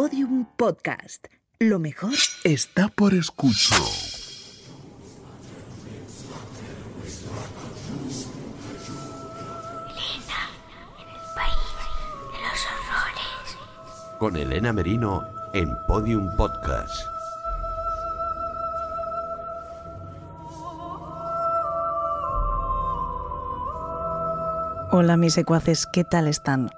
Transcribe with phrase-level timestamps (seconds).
[0.00, 1.26] Podium Podcast.
[1.58, 2.12] Lo mejor
[2.44, 3.80] está por escuchar.
[14.20, 16.94] con Elena Merino en Podium Podcast.
[24.92, 26.70] Hola mis secuaces, ¿qué tal están?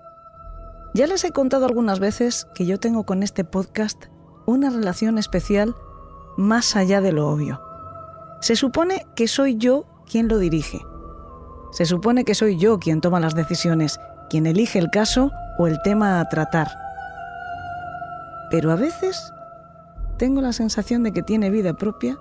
[0.93, 4.07] Ya les he contado algunas veces que yo tengo con este podcast
[4.47, 5.77] una relación especial
[6.37, 7.61] más allá de lo obvio.
[8.41, 10.81] Se supone que soy yo quien lo dirige.
[11.71, 15.81] Se supone que soy yo quien toma las decisiones, quien elige el caso o el
[15.83, 16.69] tema a tratar.
[18.51, 19.33] Pero a veces
[20.17, 22.19] tengo la sensación de que tiene vida propia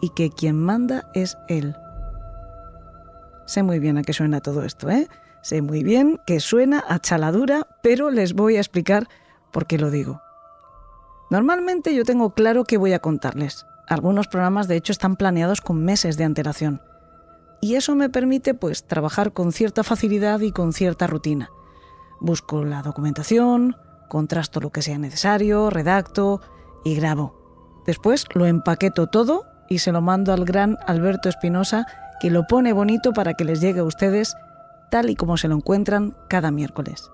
[0.00, 1.74] y que quien manda es él.
[3.46, 5.08] Sé muy bien a qué suena todo esto, ¿eh?
[5.42, 9.08] Sé muy bien que suena a chaladura, pero les voy a explicar
[9.52, 10.20] por qué lo digo.
[11.30, 13.66] Normalmente yo tengo claro qué voy a contarles.
[13.86, 16.82] Algunos programas de hecho están planeados con meses de antelación.
[17.60, 21.50] Y eso me permite pues trabajar con cierta facilidad y con cierta rutina.
[22.20, 23.76] Busco la documentación,
[24.08, 26.40] contrasto lo que sea necesario, redacto
[26.84, 27.82] y grabo.
[27.86, 31.86] Después lo empaqueto todo y se lo mando al gran Alberto Espinosa,
[32.20, 34.34] que lo pone bonito para que les llegue a ustedes
[34.90, 37.10] tal y como se lo encuentran cada miércoles.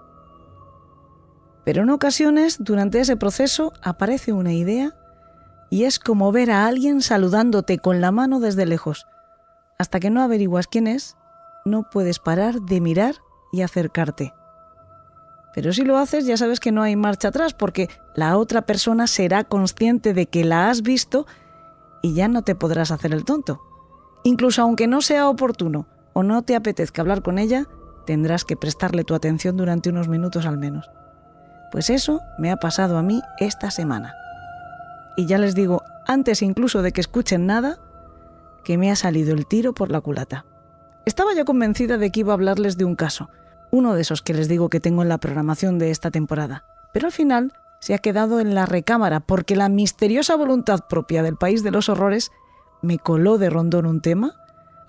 [1.65, 4.95] Pero en ocasiones, durante ese proceso, aparece una idea
[5.71, 9.07] y es como ver a alguien saludándote con la mano desde lejos.
[9.79, 11.17] Hasta que no averiguas quién es,
[11.65, 13.17] no puedes parar de mirar
[13.51, 14.35] y acercarte.
[15.55, 19.07] Pero si lo haces ya sabes que no hay marcha atrás porque la otra persona
[19.07, 21.27] será consciente de que la has visto
[22.03, 23.63] y ya no te podrás hacer el tonto.
[24.25, 27.67] Incluso aunque no sea oportuno o no te apetezca hablar con ella,
[28.07, 30.91] tendrás que prestarle tu atención durante unos minutos al menos.
[31.71, 34.15] Pues eso me ha pasado a mí esta semana.
[35.17, 37.79] Y ya les digo, antes incluso de que escuchen nada,
[38.65, 40.47] que me ha salido el tiro por la culata.
[41.05, 43.29] Estaba ya convencida de que iba a hablarles de un caso,
[43.71, 46.65] uno de esos que les digo que tengo en la programación de esta temporada.
[46.93, 51.37] Pero al final se ha quedado en la recámara porque la misteriosa voluntad propia del
[51.37, 52.31] país de los horrores
[52.83, 54.33] me coló de rondón un tema,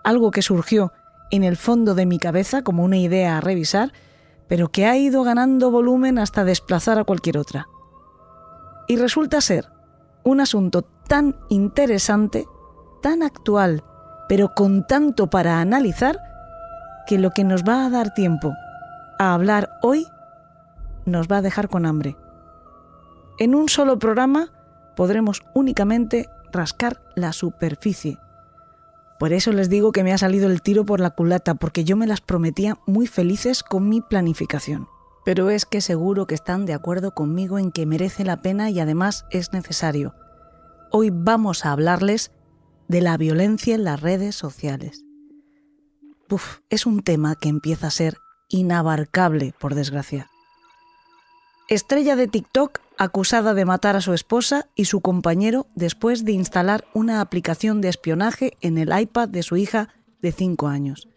[0.04, 0.94] algo que surgió
[1.32, 3.92] en el fondo de mi cabeza como una idea a revisar,
[4.48, 7.68] pero que ha ido ganando volumen hasta desplazar a cualquier otra.
[8.88, 9.70] Y resulta ser
[10.24, 12.46] un asunto tan interesante,
[13.02, 13.84] tan actual,
[14.28, 16.20] pero con tanto para analizar,
[17.06, 18.54] que lo que nos va a dar tiempo
[19.20, 20.08] a hablar hoy
[21.06, 22.18] nos va a dejar con hambre.
[23.38, 24.52] En un solo programa
[24.96, 28.18] podremos únicamente rascar la superficie.
[29.20, 31.96] Por eso les digo que me ha salido el tiro por la culata, porque yo
[31.96, 34.88] me las prometía muy felices con mi planificación.
[35.24, 38.80] Pero es que seguro que están de acuerdo conmigo en que merece la pena y
[38.80, 40.14] además es necesario.
[40.92, 42.32] Hoy vamos a hablarles
[42.88, 45.04] de la violencia en las redes sociales.
[46.30, 48.18] Uf, es un tema que empieza a ser
[48.50, 50.30] inabarcable, por desgracia.
[51.68, 56.86] Estrella de TikTok acusada de matar a su esposa y su compañero después de instalar
[56.94, 59.90] una aplicación de espionaje en el iPad de su hija
[60.22, 61.08] de 5 años.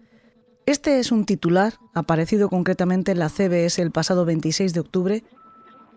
[0.67, 5.25] Este es un titular, aparecido concretamente en la CBS el pasado 26 de octubre,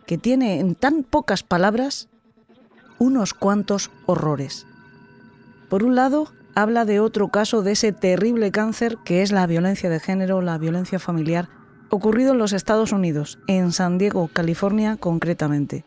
[0.06, 2.09] que tiene en tan pocas palabras
[2.97, 4.66] unos cuantos horrores.
[5.70, 9.90] Por un lado, habla de otro caso de ese terrible cáncer que es la violencia
[9.90, 11.50] de género, la violencia familiar,
[11.91, 15.85] ocurrido en los Estados Unidos, en San Diego, California concretamente.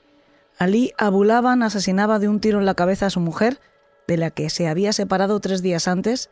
[0.58, 3.58] Ali Abulaban asesinaba de un tiro en la cabeza a su mujer,
[4.06, 6.30] de la que se había separado tres días antes,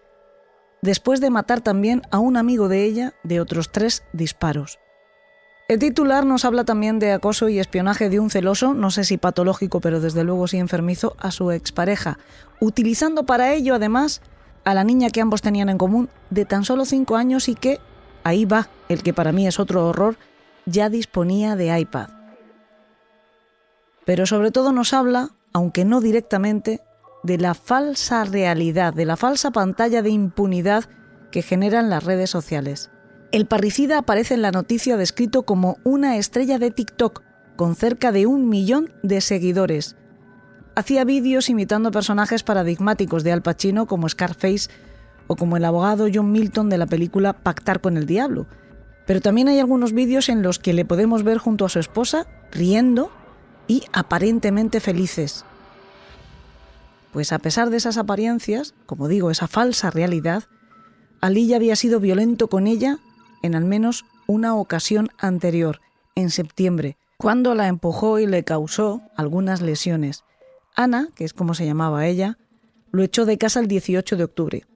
[0.82, 4.78] después de matar también a un amigo de ella de otros tres disparos.
[5.68, 9.16] El titular nos habla también de acoso y espionaje de un celoso, no sé si
[9.16, 12.18] patológico, pero desde luego sí enfermizo, a su expareja,
[12.60, 14.20] utilizando para ello además
[14.64, 17.80] a la niña que ambos tenían en común de tan solo cinco años y que,
[18.24, 20.16] ahí va, el que para mí es otro horror,
[20.66, 22.08] ya disponía de iPad.
[24.04, 26.80] Pero sobre todo nos habla, aunque no directamente,
[27.22, 30.84] de la falsa realidad, de la falsa pantalla de impunidad
[31.30, 32.90] que generan las redes sociales.
[33.30, 37.22] El parricida aparece en la noticia descrito como una estrella de TikTok,
[37.56, 39.96] con cerca de un millón de seguidores.
[40.74, 44.70] Hacía vídeos imitando personajes paradigmáticos de Al Pacino como Scarface
[45.36, 48.46] como el abogado John Milton de la película Pactar con el Diablo.
[49.06, 52.26] Pero también hay algunos vídeos en los que le podemos ver junto a su esposa,
[52.50, 53.10] riendo
[53.66, 55.44] y aparentemente felices.
[57.12, 60.44] Pues a pesar de esas apariencias, como digo, esa falsa realidad,
[61.20, 62.98] Ali ya había sido violento con ella
[63.42, 65.80] en al menos una ocasión anterior,
[66.14, 70.24] en septiembre, cuando la empujó y le causó algunas lesiones.
[70.74, 72.38] Ana, que es como se llamaba ella,
[72.90, 74.66] lo echó de casa el 18 de octubre.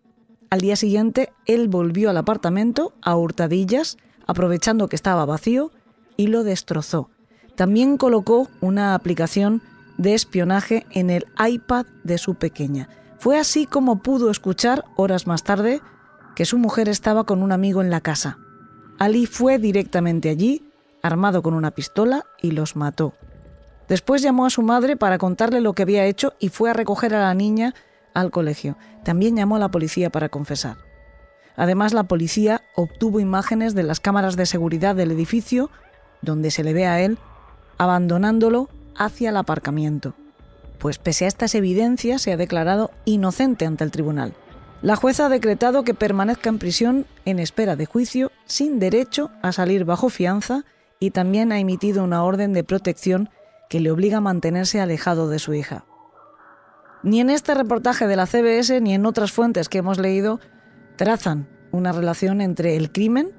[0.51, 3.97] Al día siguiente, él volvió al apartamento a hurtadillas,
[4.27, 5.73] aprovechando que estaba vacío,
[6.17, 7.11] y lo destrozó.
[7.57, 9.63] También colocó una aplicación
[9.99, 12.89] de espionaje en el iPad de su pequeña.
[13.19, 15.81] Fue así como pudo escuchar, horas más tarde,
[16.35, 18.39] que su mujer estaba con un amigo en la casa.
[18.99, 20.71] Ali fue directamente allí,
[21.03, 23.15] armado con una pistola, y los mató.
[23.89, 27.15] Después llamó a su madre para contarle lo que había hecho y fue a recoger
[27.15, 27.75] a la niña
[28.17, 28.77] al colegio.
[29.05, 30.79] También llamó a la policía para confesar.
[31.55, 35.71] Además, la policía obtuvo imágenes de las cámaras de seguridad del edificio
[36.23, 37.19] donde se le ve a él
[37.79, 40.15] abandonándolo hacia el aparcamiento.
[40.79, 44.35] Pues pese a estas evidencias se ha declarado inocente ante el tribunal.
[44.81, 49.53] La jueza ha decretado que permanezca en prisión en espera de juicio sin derecho a
[49.53, 50.65] salir bajo fianza
[51.01, 53.29] y también ha emitido una orden de protección
[53.69, 55.85] que le obliga a mantenerse alejado de su hija.
[57.07, 60.41] Ni en este reportaje de la CBS ni en otras fuentes que hemos leído
[60.97, 63.31] trazan una relación entre el crimen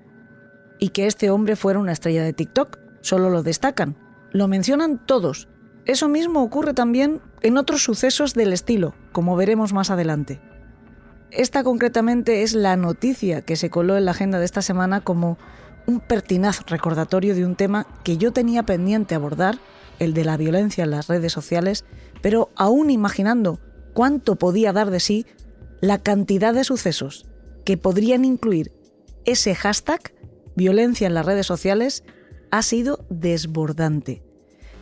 [0.80, 2.80] y que este hombre fuera una estrella de TikTok.
[3.02, 3.98] Solo lo destacan.
[4.32, 5.50] Lo mencionan todos.
[5.84, 10.40] Eso mismo ocurre también en otros sucesos del estilo, como veremos más adelante.
[11.30, 15.38] Esta concretamente es la noticia que se coló en la agenda de esta semana como
[15.88, 19.58] un pertinaz recordatorio de un tema que yo tenía pendiente abordar,
[20.00, 21.84] el de la violencia en las redes sociales,
[22.22, 23.60] pero aún imaginando
[23.94, 25.26] cuánto podía dar de sí
[25.82, 27.26] la cantidad de sucesos
[27.66, 28.72] que podrían incluir
[29.26, 30.14] ese hashtag,
[30.56, 32.04] violencia en las redes sociales,
[32.50, 34.24] ha sido desbordante.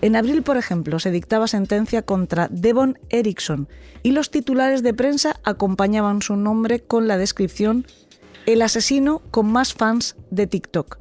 [0.02, 3.68] En abril, por ejemplo, se dictaba sentencia contra Devon Erickson
[4.04, 7.88] y los titulares de prensa acompañaban su nombre con la descripción
[8.46, 11.00] El asesino con más fans de TikTok.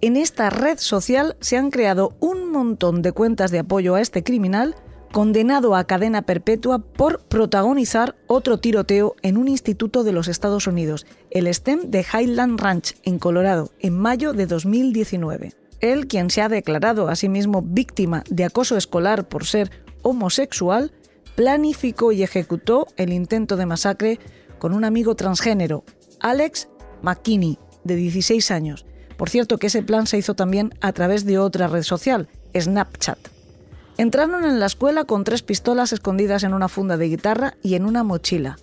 [0.00, 4.22] En esta red social se han creado un montón de cuentas de apoyo a este
[4.22, 4.76] criminal
[5.12, 11.06] condenado a cadena perpetua por protagonizar otro tiroteo en un instituto de los Estados Unidos,
[11.30, 15.52] el STEM de Highland Ranch, en Colorado, en mayo de 2019.
[15.80, 19.70] Él, quien se ha declarado a sí mismo víctima de acoso escolar por ser
[20.02, 20.92] homosexual,
[21.36, 24.18] planificó y ejecutó el intento de masacre
[24.58, 25.84] con un amigo transgénero,
[26.20, 26.68] Alex
[27.02, 28.86] McKinney, de 16 años.
[29.16, 33.37] Por cierto que ese plan se hizo también a través de otra red social, Snapchat.
[33.98, 37.84] Entraron en la escuela con tres pistolas escondidas en una funda de guitarra y en
[37.84, 38.56] una mochila.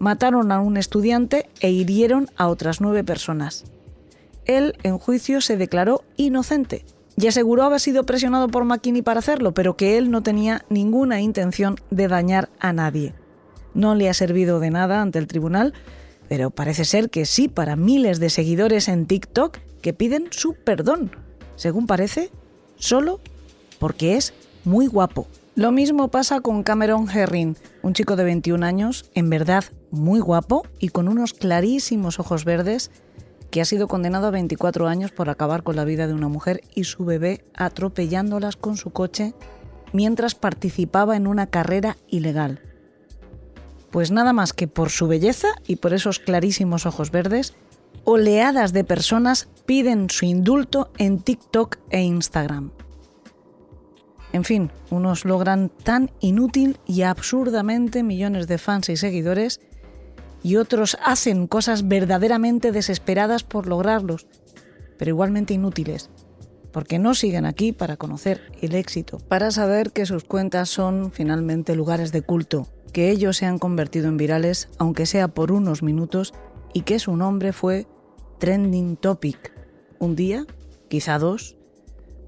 [0.00, 3.64] Mataron a un estudiante e hirieron a otras nueve personas.
[4.46, 6.84] Él, en juicio, se declaró inocente
[7.16, 11.20] y aseguró haber sido presionado por McKinney para hacerlo, pero que él no tenía ninguna
[11.20, 13.14] intención de dañar a nadie.
[13.74, 15.72] No le ha servido de nada ante el tribunal,
[16.28, 21.12] pero parece ser que sí para miles de seguidores en TikTok que piden su perdón,
[21.54, 22.32] según parece,
[22.74, 23.20] solo
[23.78, 24.34] porque es
[24.64, 25.26] muy guapo.
[25.54, 30.62] Lo mismo pasa con Cameron Herring, un chico de 21 años, en verdad muy guapo
[30.78, 32.90] y con unos clarísimos ojos verdes,
[33.50, 36.62] que ha sido condenado a 24 años por acabar con la vida de una mujer
[36.74, 39.34] y su bebé atropellándolas con su coche
[39.92, 42.60] mientras participaba en una carrera ilegal.
[43.90, 47.54] Pues nada más que por su belleza y por esos clarísimos ojos verdes,
[48.04, 52.70] oleadas de personas piden su indulto en TikTok e Instagram.
[54.32, 59.60] En fin, unos logran tan inútil y absurdamente millones de fans y seguidores
[60.42, 64.26] y otros hacen cosas verdaderamente desesperadas por lograrlos,
[64.98, 66.10] pero igualmente inútiles,
[66.72, 71.74] porque no siguen aquí para conocer el éxito, para saber que sus cuentas son finalmente
[71.74, 76.32] lugares de culto, que ellos se han convertido en virales, aunque sea por unos minutos,
[76.72, 77.86] y que su nombre fue
[78.38, 79.52] trending topic.
[79.98, 80.46] Un día,
[80.88, 81.56] quizá dos,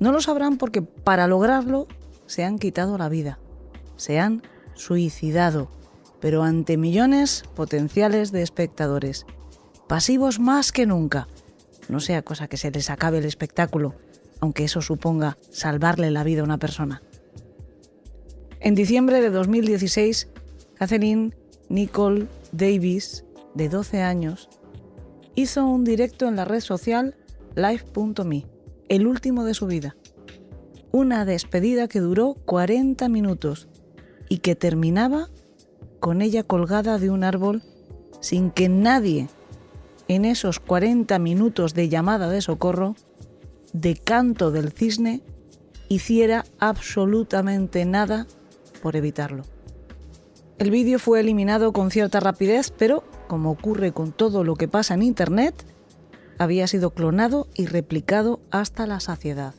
[0.02, 1.86] no lo sabrán porque para lograrlo
[2.26, 3.38] se han quitado la vida,
[3.96, 4.42] se han
[4.74, 5.70] suicidado,
[6.20, 9.26] pero ante millones potenciales de espectadores,
[9.86, 11.28] pasivos más que nunca.
[11.88, 13.94] No sea cosa que se les acabe el espectáculo,
[14.40, 17.00] aunque eso suponga salvarle la vida a una persona.
[18.58, 20.28] En diciembre de 2016,
[20.74, 21.32] Catherine
[21.68, 24.48] Nicole Davis, de 12 años,
[25.36, 27.14] hizo un directo en la red social
[27.54, 28.46] live.me,
[28.92, 29.96] el último de su vida.
[30.90, 33.66] Una despedida que duró 40 minutos
[34.28, 35.30] y que terminaba
[35.98, 37.62] con ella colgada de un árbol
[38.20, 39.28] sin que nadie
[40.08, 42.94] en esos 40 minutos de llamada de socorro,
[43.72, 45.22] de canto del cisne,
[45.88, 48.26] hiciera absolutamente nada
[48.82, 49.44] por evitarlo.
[50.58, 54.92] El vídeo fue eliminado con cierta rapidez, pero, como ocurre con todo lo que pasa
[54.92, 55.64] en Internet,
[56.38, 59.54] había sido clonado y replicado hasta la saciedad.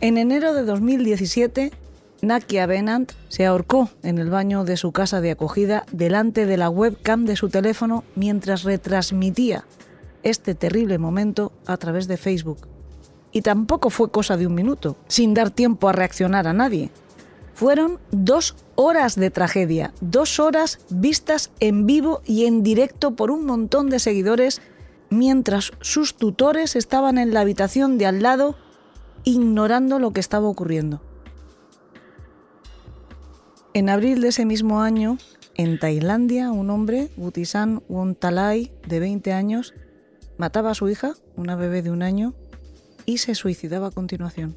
[0.00, 1.72] En enero de 2017,
[2.22, 6.70] Nakia Benant se ahorcó en el baño de su casa de acogida delante de la
[6.70, 9.64] webcam de su teléfono mientras retransmitía
[10.22, 12.68] este terrible momento a través de Facebook.
[13.32, 16.90] Y tampoco fue cosa de un minuto, sin dar tiempo a reaccionar a nadie.
[17.54, 23.46] Fueron dos horas de tragedia, dos horas vistas en vivo y en directo por un
[23.46, 24.62] montón de seguidores
[25.12, 28.56] mientras sus tutores estaban en la habitación de al lado
[29.24, 31.00] ignorando lo que estaba ocurriendo.
[33.74, 35.18] En abril de ese mismo año,
[35.54, 39.74] en Tailandia, un hombre, Butisan Wontalai, de 20 años,
[40.38, 42.34] mataba a su hija, una bebé de un año,
[43.06, 44.56] y se suicidaba a continuación.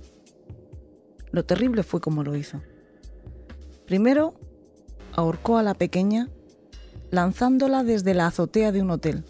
[1.31, 2.61] Lo terrible fue cómo lo hizo.
[3.85, 4.33] Primero,
[5.13, 6.29] ahorcó a la pequeña
[7.11, 9.23] lanzándola desde la azotea de un hotel.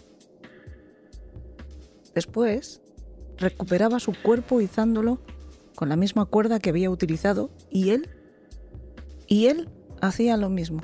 [2.16, 2.80] Después,
[3.36, 5.20] recuperaba su cuerpo izándolo
[5.74, 8.08] con la misma cuerda que había utilizado y él,
[9.26, 9.68] y él
[10.00, 10.80] hacía lo mismo.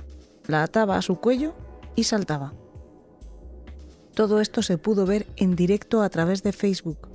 [0.46, 1.54] La ataba a su cuello
[1.96, 2.52] y saltaba.
[4.14, 7.08] Todo esto se pudo ver en directo a través de Facebook.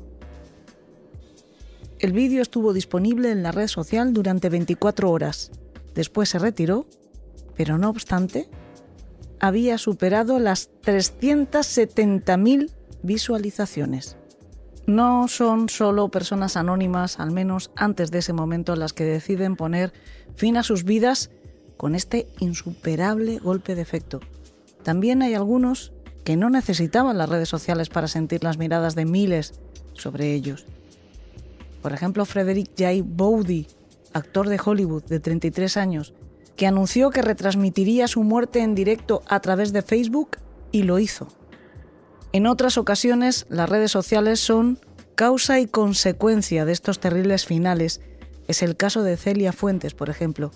[2.00, 5.52] El vídeo estuvo disponible en la red social durante 24 horas.
[5.94, 6.88] Después se retiró,
[7.56, 8.50] pero no obstante,
[9.40, 14.18] había superado las 370.000 visualizaciones.
[14.86, 19.92] No son solo personas anónimas, al menos antes de ese momento, las que deciden poner
[20.36, 21.30] fin a sus vidas
[21.76, 24.22] con este insuperable golpe de efecto.
[24.84, 25.92] También hay algunos
[26.24, 29.60] que no necesitaban las redes sociales para sentir las miradas de miles
[29.94, 30.66] sobre ellos.
[31.82, 33.04] Por ejemplo, Frederick J.
[33.04, 33.68] Bowdy,
[34.14, 36.14] actor de Hollywood de 33 años,
[36.56, 40.38] que anunció que retransmitiría su muerte en directo a través de Facebook
[40.72, 41.28] y lo hizo.
[42.38, 44.78] En otras ocasiones, las redes sociales son
[45.16, 48.00] causa y consecuencia de estos terribles finales.
[48.48, 50.52] Es el caso de Celia Fuentes, por ejemplo,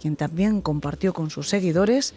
[0.00, 2.14] quien también compartió con sus seguidores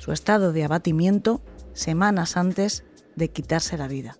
[0.00, 1.40] su estado de abatimiento
[1.72, 2.82] semanas antes
[3.14, 4.18] de quitarse la vida.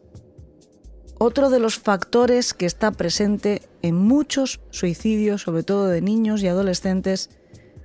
[1.19, 6.47] Otro de los factores que está presente en muchos suicidios, sobre todo de niños y
[6.47, 7.31] adolescentes,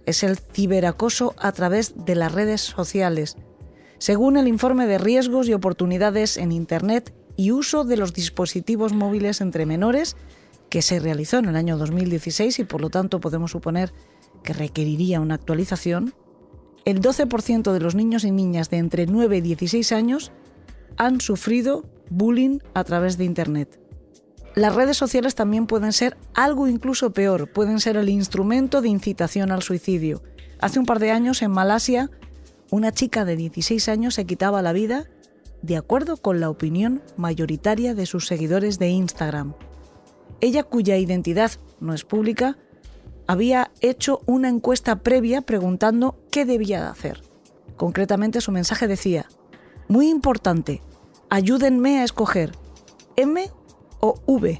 [0.05, 3.37] es el ciberacoso a través de las redes sociales,
[3.97, 9.41] según el informe de riesgos y oportunidades en Internet y uso de los dispositivos móviles
[9.41, 10.15] entre menores,
[10.69, 13.93] que se realizó en el año 2016 y por lo tanto podemos suponer
[14.43, 16.13] que requeriría una actualización,
[16.85, 20.31] el 12% de los niños y niñas de entre 9 y 16 años
[20.97, 23.79] han sufrido bullying a través de Internet.
[24.55, 29.51] Las redes sociales también pueden ser algo incluso peor, pueden ser el instrumento de incitación
[29.51, 30.21] al suicidio.
[30.59, 32.11] Hace un par de años en Malasia
[32.73, 35.07] una chica de 16 años se quitaba la vida
[35.61, 39.53] de acuerdo con la opinión mayoritaria de sus seguidores de Instagram.
[40.41, 42.57] Ella, cuya identidad no es pública,
[43.27, 47.21] había hecho una encuesta previa preguntando qué debía hacer.
[47.77, 49.27] Concretamente su mensaje decía,
[49.87, 50.81] muy importante,
[51.29, 52.53] ayúdenme a escoger
[53.17, 53.51] M
[53.99, 54.59] o V.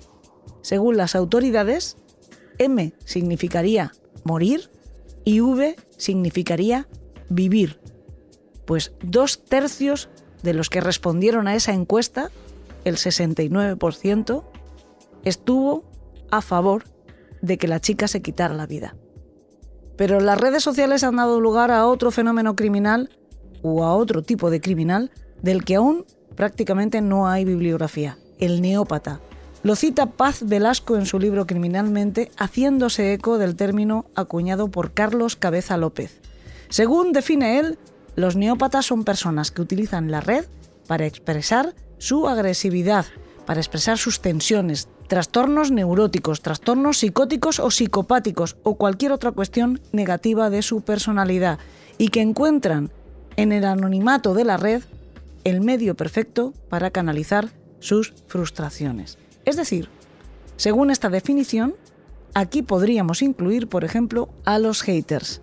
[0.61, 1.97] Según las autoridades,
[2.59, 3.91] M significaría
[4.23, 4.69] morir
[5.25, 6.87] y V significaría
[7.29, 7.81] vivir
[8.65, 10.09] pues dos tercios
[10.41, 12.31] de los que respondieron a esa encuesta,
[12.85, 14.43] el 69%,
[15.23, 15.83] estuvo
[16.31, 16.83] a favor
[17.41, 18.95] de que la chica se quitara la vida.
[19.95, 23.09] Pero las redes sociales han dado lugar a otro fenómeno criminal
[23.61, 26.05] o a otro tipo de criminal del que aún
[26.35, 29.19] prácticamente no hay bibliografía, el neópata.
[29.61, 35.37] Lo cita Paz Velasco en su libro Criminalmente, haciéndose eco del término acuñado por Carlos
[35.37, 36.19] Cabeza López.
[36.69, 37.77] Según define él,
[38.15, 40.45] los neópatas son personas que utilizan la red
[40.87, 43.05] para expresar su agresividad,
[43.45, 50.49] para expresar sus tensiones, trastornos neuróticos, trastornos psicóticos o psicopáticos o cualquier otra cuestión negativa
[50.49, 51.59] de su personalidad
[51.97, 52.91] y que encuentran
[53.35, 54.83] en el anonimato de la red
[55.43, 59.17] el medio perfecto para canalizar sus frustraciones.
[59.45, 59.89] Es decir,
[60.55, 61.75] según esta definición,
[62.33, 65.41] aquí podríamos incluir, por ejemplo, a los haters,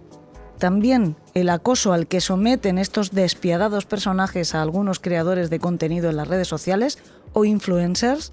[0.61, 6.17] también el acoso al que someten estos despiadados personajes a algunos creadores de contenido en
[6.17, 6.99] las redes sociales
[7.33, 8.33] o influencers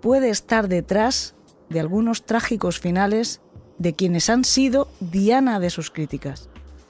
[0.00, 1.34] puede estar detrás
[1.68, 3.42] de algunos trágicos finales
[3.76, 6.48] de quienes han sido diana de sus críticas.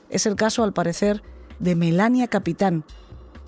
[0.09, 1.23] Es el caso, al parecer,
[1.59, 2.85] de Melania Capitán,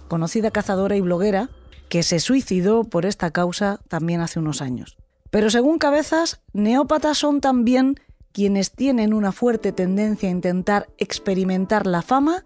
[0.09, 1.51] conocida cazadora y bloguera,
[1.89, 4.97] que se suicidó por esta causa también hace unos años.
[5.31, 8.01] Pero según Cabezas, neópatas son también
[8.33, 12.45] quienes tienen una fuerte tendencia a intentar experimentar la fama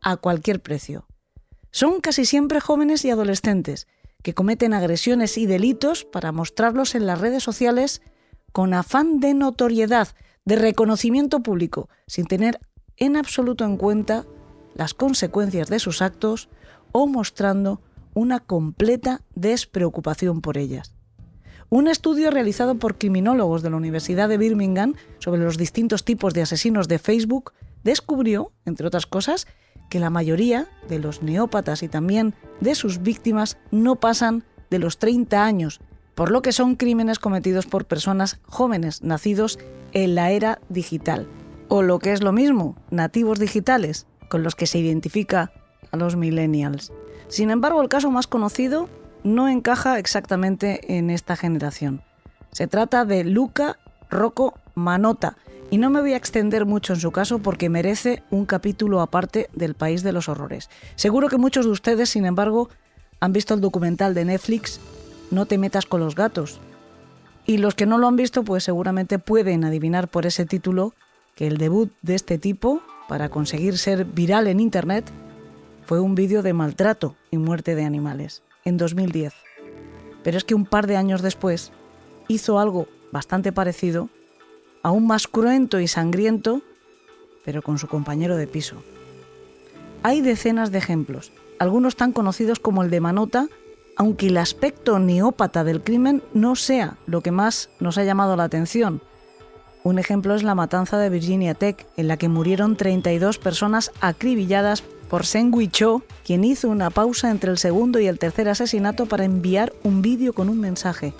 [0.00, 1.06] a cualquier precio.
[1.70, 3.86] Son casi siempre jóvenes y adolescentes
[4.22, 8.02] que cometen agresiones y delitos para mostrarlos en las redes sociales
[8.52, 10.08] con afán de notoriedad,
[10.44, 12.60] de reconocimiento público, sin tener
[12.96, 14.24] en absoluto en cuenta
[14.74, 16.48] las consecuencias de sus actos
[16.92, 17.80] o mostrando
[18.14, 20.94] una completa despreocupación por ellas.
[21.72, 26.42] Un estudio realizado por criminólogos de la Universidad de Birmingham sobre los distintos tipos de
[26.42, 27.52] asesinos de Facebook
[27.84, 29.46] descubrió, entre otras cosas,
[29.88, 34.98] que la mayoría de los neópatas y también de sus víctimas no pasan de los
[34.98, 35.80] 30 años,
[36.16, 39.60] por lo que son crímenes cometidos por personas jóvenes nacidos
[39.92, 41.28] en la era digital,
[41.68, 45.52] o lo que es lo mismo, nativos digitales, con los que se identifica
[45.92, 46.92] a los millennials.
[47.28, 48.88] Sin embargo, el caso más conocido
[49.24, 52.02] no encaja exactamente en esta generación.
[52.52, 53.78] Se trata de Luca
[54.10, 55.36] Rocco Manota,
[55.70, 59.48] y no me voy a extender mucho en su caso porque merece un capítulo aparte
[59.54, 60.68] del País de los Horrores.
[60.96, 62.68] Seguro que muchos de ustedes, sin embargo,
[63.20, 64.80] han visto el documental de Netflix
[65.30, 66.60] No te metas con los gatos.
[67.46, 70.92] Y los que no lo han visto, pues seguramente pueden adivinar por ese título
[71.36, 75.10] que el debut de este tipo, para conseguir ser viral en Internet,
[75.86, 79.34] fue un vídeo de maltrato y muerte de animales, en 2010.
[80.22, 81.72] Pero es que un par de años después
[82.28, 84.08] hizo algo bastante parecido
[84.82, 86.62] aún más cruento y sangriento,
[87.44, 88.82] pero con su compañero de piso.
[90.02, 93.48] Hay decenas de ejemplos, algunos tan conocidos como el de Manota,
[93.96, 98.44] aunque el aspecto neópata del crimen no sea lo que más nos ha llamado la
[98.44, 99.02] atención.
[99.82, 104.82] Un ejemplo es la matanza de Virginia Tech, en la que murieron 32 personas acribilladas
[105.10, 109.24] por Seng Cho, quien hizo una pausa entre el segundo y el tercer asesinato para
[109.24, 111.12] enviar un vídeo con un mensaje.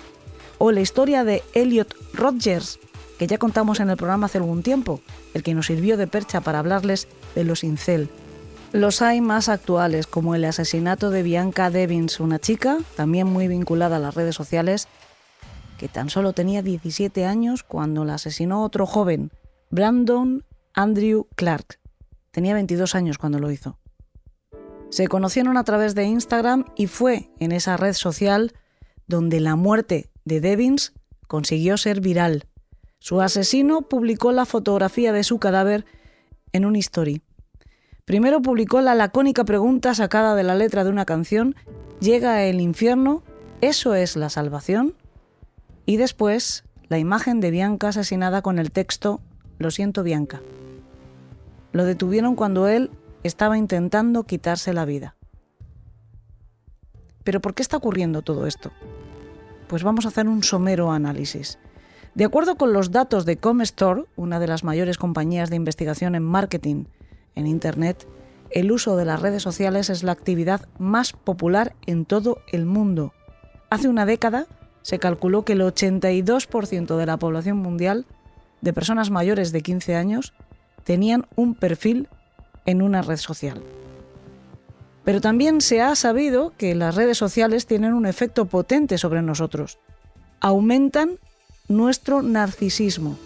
[0.57, 2.79] O la historia de Elliot Rodgers,
[3.19, 5.01] que ya contamos en el programa hace algún tiempo,
[5.33, 8.09] el que nos sirvió de percha para hablarles de los incel.
[8.71, 13.97] Los hay más actuales, como el asesinato de Bianca Devins, una chica, también muy vinculada
[13.97, 14.87] a las redes sociales,
[15.77, 19.31] que tan solo tenía 17 años cuando la asesinó otro joven,
[19.69, 21.79] Brandon Andrew Clark.
[22.31, 23.80] Tenía 22 años cuando lo hizo.
[24.91, 28.51] Se conocieron a través de Instagram y fue en esa red social
[29.07, 30.91] donde la muerte de Devins
[31.27, 32.45] consiguió ser viral.
[32.99, 35.85] Su asesino publicó la fotografía de su cadáver
[36.51, 37.21] en un story.
[38.03, 41.55] Primero publicó la lacónica pregunta sacada de la letra de una canción,
[42.01, 43.23] ¿llega el infierno?
[43.61, 44.95] ¿Eso es la salvación?
[45.85, 49.21] Y después la imagen de Bianca asesinada con el texto,
[49.57, 50.41] Lo siento Bianca.
[51.71, 52.91] Lo detuvieron cuando él
[53.23, 55.15] estaba intentando quitarse la vida.
[57.23, 58.71] ¿Pero por qué está ocurriendo todo esto?
[59.67, 61.59] Pues vamos a hacer un somero análisis.
[62.15, 66.23] De acuerdo con los datos de Comstore, una de las mayores compañías de investigación en
[66.23, 66.85] marketing
[67.35, 68.07] en Internet,
[68.49, 73.13] el uso de las redes sociales es la actividad más popular en todo el mundo.
[73.69, 74.47] Hace una década
[74.81, 78.05] se calculó que el 82% de la población mundial
[78.59, 80.33] de personas mayores de 15 años
[80.83, 82.09] tenían un perfil
[82.71, 83.61] en una red social.
[85.03, 89.79] Pero también se ha sabido que las redes sociales tienen un efecto potente sobre nosotros.
[90.39, 91.17] Aumentan
[91.67, 93.17] nuestro narcisismo.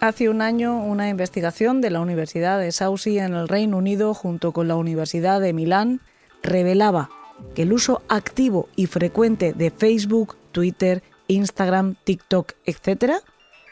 [0.00, 4.52] Hace un año, una investigación de la Universidad de Southsea en el Reino Unido junto
[4.52, 6.00] con la Universidad de Milán
[6.42, 7.10] revelaba
[7.54, 13.14] que el uso activo y frecuente de Facebook, Twitter, Instagram, TikTok, etc.,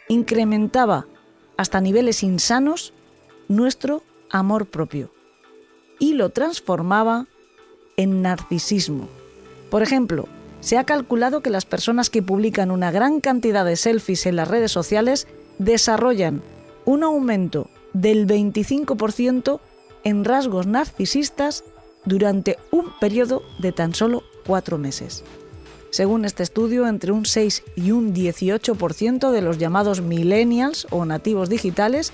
[0.09, 1.07] incrementaba
[1.57, 2.93] hasta niveles insanos
[3.49, 5.11] nuestro amor propio
[5.99, 7.27] y lo transformaba
[7.97, 9.09] en narcisismo.
[9.71, 10.27] Por ejemplo,
[10.61, 14.49] se ha calculado que las personas que publican una gran cantidad de selfies en las
[14.49, 16.43] redes sociales desarrollan
[16.85, 19.61] un aumento del 25%
[20.05, 21.65] en rasgos narcisistas
[22.05, 25.23] durante un periodo de tan solo cuatro meses.
[25.91, 31.49] Según este estudio, entre un 6 y un 18% de los llamados millennials o nativos
[31.51, 32.13] digitales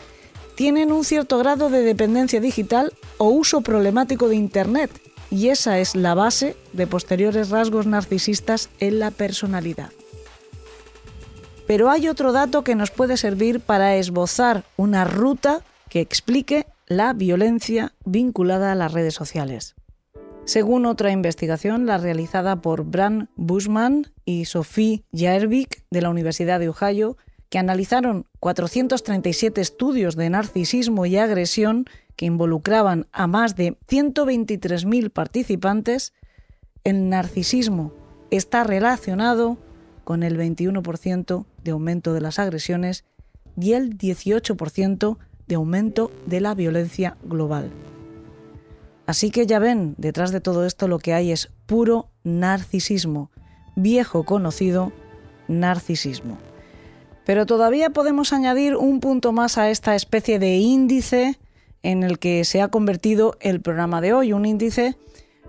[0.59, 4.91] tienen un cierto grado de dependencia digital o uso problemático de Internet,
[5.31, 9.91] y esa es la base de posteriores rasgos narcisistas en la personalidad.
[11.69, 17.13] Pero hay otro dato que nos puede servir para esbozar una ruta que explique la
[17.13, 19.77] violencia vinculada a las redes sociales.
[20.45, 26.71] Según otra investigación, la realizada por Bran Bushman y Sophie Jaervik de la Universidad de
[26.71, 27.17] Ohio,
[27.51, 36.13] que analizaron 437 estudios de narcisismo y agresión que involucraban a más de 123.000 participantes,
[36.85, 37.93] el narcisismo
[38.31, 39.59] está relacionado
[40.05, 43.05] con el 21% de aumento de las agresiones
[43.61, 47.71] y el 18% de aumento de la violencia global.
[49.07, 53.31] Así que ya ven, detrás de todo esto lo que hay es puro narcisismo,
[53.75, 54.93] viejo conocido
[55.49, 56.39] narcisismo.
[57.29, 61.39] Pero todavía podemos añadir un punto más a esta especie de índice
[61.83, 64.97] en el que se ha convertido el programa de hoy, un índice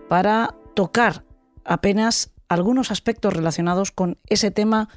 [0.10, 1.24] para tocar
[1.64, 4.90] apenas algunos aspectos relacionados con ese tema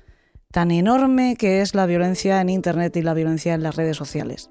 [0.50, 4.50] tan enorme que es la violencia en Internet y la violencia en las redes sociales.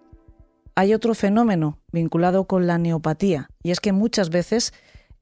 [0.74, 4.74] Hay otro fenómeno vinculado con la neopatía, y es que muchas veces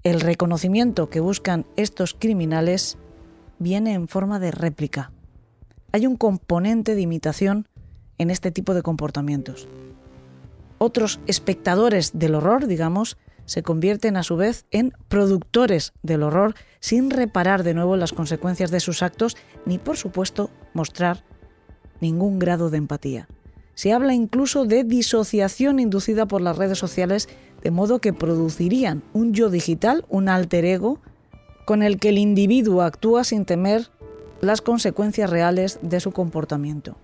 [0.04, 3.00] el reconocimiento que buscan estos criminales
[3.58, 5.12] viene en forma de réplica.
[5.92, 7.68] Hay un componente de imitación
[8.20, 9.68] en este tipo de comportamientos.
[10.78, 17.10] Otros espectadores del horror, digamos, se convierten a su vez en productores del horror sin
[17.10, 21.24] reparar de nuevo las consecuencias de sus actos ni por supuesto mostrar
[22.00, 23.28] ningún grado de empatía.
[23.74, 27.30] Se habla incluso de disociación inducida por las redes sociales,
[27.64, 31.00] de modo que producirían un yo digital, un alter ego,
[31.66, 33.90] con el que el individuo actúa sin temer
[34.42, 36.98] las consecuencias reales de su comportamiento.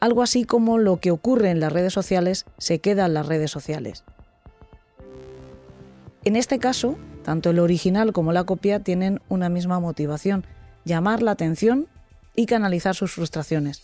[0.00, 3.50] Algo así como lo que ocurre en las redes sociales se queda en las redes
[3.50, 4.04] sociales.
[6.24, 10.44] En este caso, tanto el original como la copia tienen una misma motivación,
[10.84, 11.86] llamar la atención
[12.34, 13.82] y canalizar sus frustraciones.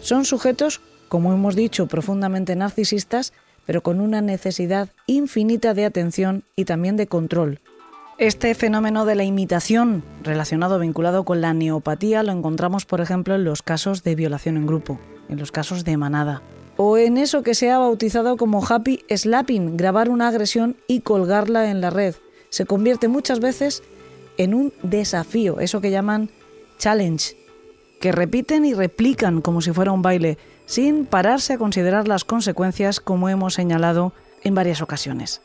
[0.00, 3.32] Son sujetos, como hemos dicho, profundamente narcisistas,
[3.66, 7.60] pero con una necesidad infinita de atención y también de control.
[8.22, 13.42] Este fenómeno de la imitación, relacionado vinculado con la neopatía, lo encontramos, por ejemplo, en
[13.42, 16.40] los casos de violación en grupo, en los casos de manada
[16.76, 21.68] o en eso que se ha bautizado como happy slapping, grabar una agresión y colgarla
[21.68, 22.14] en la red.
[22.48, 23.82] Se convierte muchas veces
[24.36, 26.30] en un desafío, eso que llaman
[26.78, 27.36] challenge,
[28.00, 33.00] que repiten y replican como si fuera un baile, sin pararse a considerar las consecuencias
[33.00, 34.12] como hemos señalado
[34.44, 35.42] en varias ocasiones.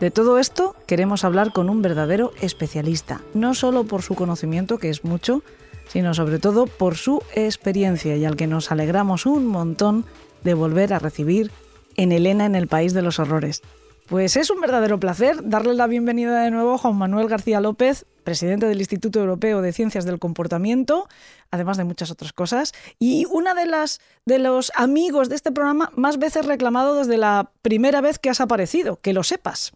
[0.00, 4.90] De todo esto queremos hablar con un verdadero especialista, no solo por su conocimiento, que
[4.90, 5.42] es mucho,
[5.88, 10.04] sino sobre todo por su experiencia y al que nos alegramos un montón
[10.42, 11.52] de volver a recibir
[11.96, 13.62] en Elena en el País de los Horrores.
[14.08, 18.04] Pues es un verdadero placer darle la bienvenida de nuevo a Juan Manuel García López,
[18.22, 21.08] presidente del Instituto Europeo de Ciencias del Comportamiento,
[21.50, 25.90] además de muchas otras cosas, y una de las de los amigos de este programa
[25.96, 29.72] más veces reclamado desde la primera vez que has aparecido, que lo sepas.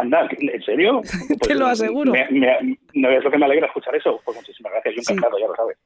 [0.00, 1.02] Anda, ¿en serio?
[1.40, 2.12] Te lo pues, aseguro.
[2.94, 4.20] no es lo que me alegra escuchar eso.
[4.24, 5.76] Pues muchísimas gracias, yo encantado, ya lo sabes.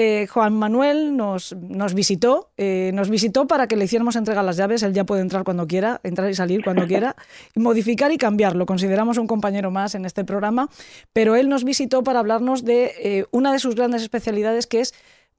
[0.00, 4.56] Eh, Juan Manuel nos, nos visitó, eh, nos visitó para que le hiciéramos entregar las
[4.56, 4.84] llaves.
[4.84, 7.16] Él ya puede entrar cuando quiera, entrar y salir cuando quiera,
[7.56, 8.64] modificar y cambiarlo.
[8.64, 10.68] Consideramos un compañero más en este programa,
[11.12, 14.94] pero él nos visitó para hablarnos de eh, una de sus grandes especialidades, que es,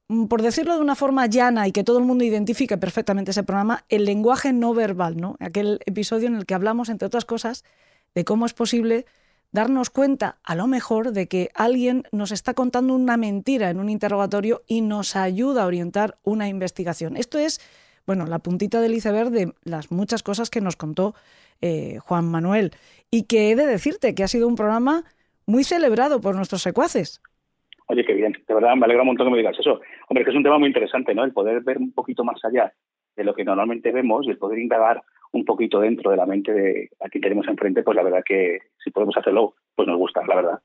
[0.09, 3.43] mm, por decirlo de una forma llana y que todo el mundo identifique perfectamente ese
[3.43, 5.37] programa, el lenguaje no verbal, ¿no?
[5.39, 7.63] Aquel episodio en el que hablamos, entre otras cosas,
[8.15, 9.05] de cómo es posible
[9.51, 13.89] darnos cuenta, a lo mejor, de que alguien nos está contando una mentira en un
[13.89, 17.17] interrogatorio y nos ayuda a orientar una investigación.
[17.17, 17.59] Esto es,
[18.05, 21.15] bueno, la puntita del iceberg de las muchas cosas que nos contó
[21.61, 22.71] eh, Juan Manuel.
[23.11, 25.03] Y que he de decirte que ha sido un programa
[25.45, 27.21] muy celebrado por nuestros secuaces.
[27.87, 29.81] Oye, qué bien, de verdad me alegra un montón que me digas eso.
[30.07, 31.23] Hombre, que es un tema muy interesante, ¿no?
[31.23, 32.71] El poder ver un poquito más allá
[33.15, 36.51] de lo que normalmente vemos y el poder indagar un poquito dentro de la mente
[36.51, 40.21] de a quien tenemos enfrente, pues la verdad que si podemos hacerlo, pues nos gusta,
[40.27, 40.59] la verdad.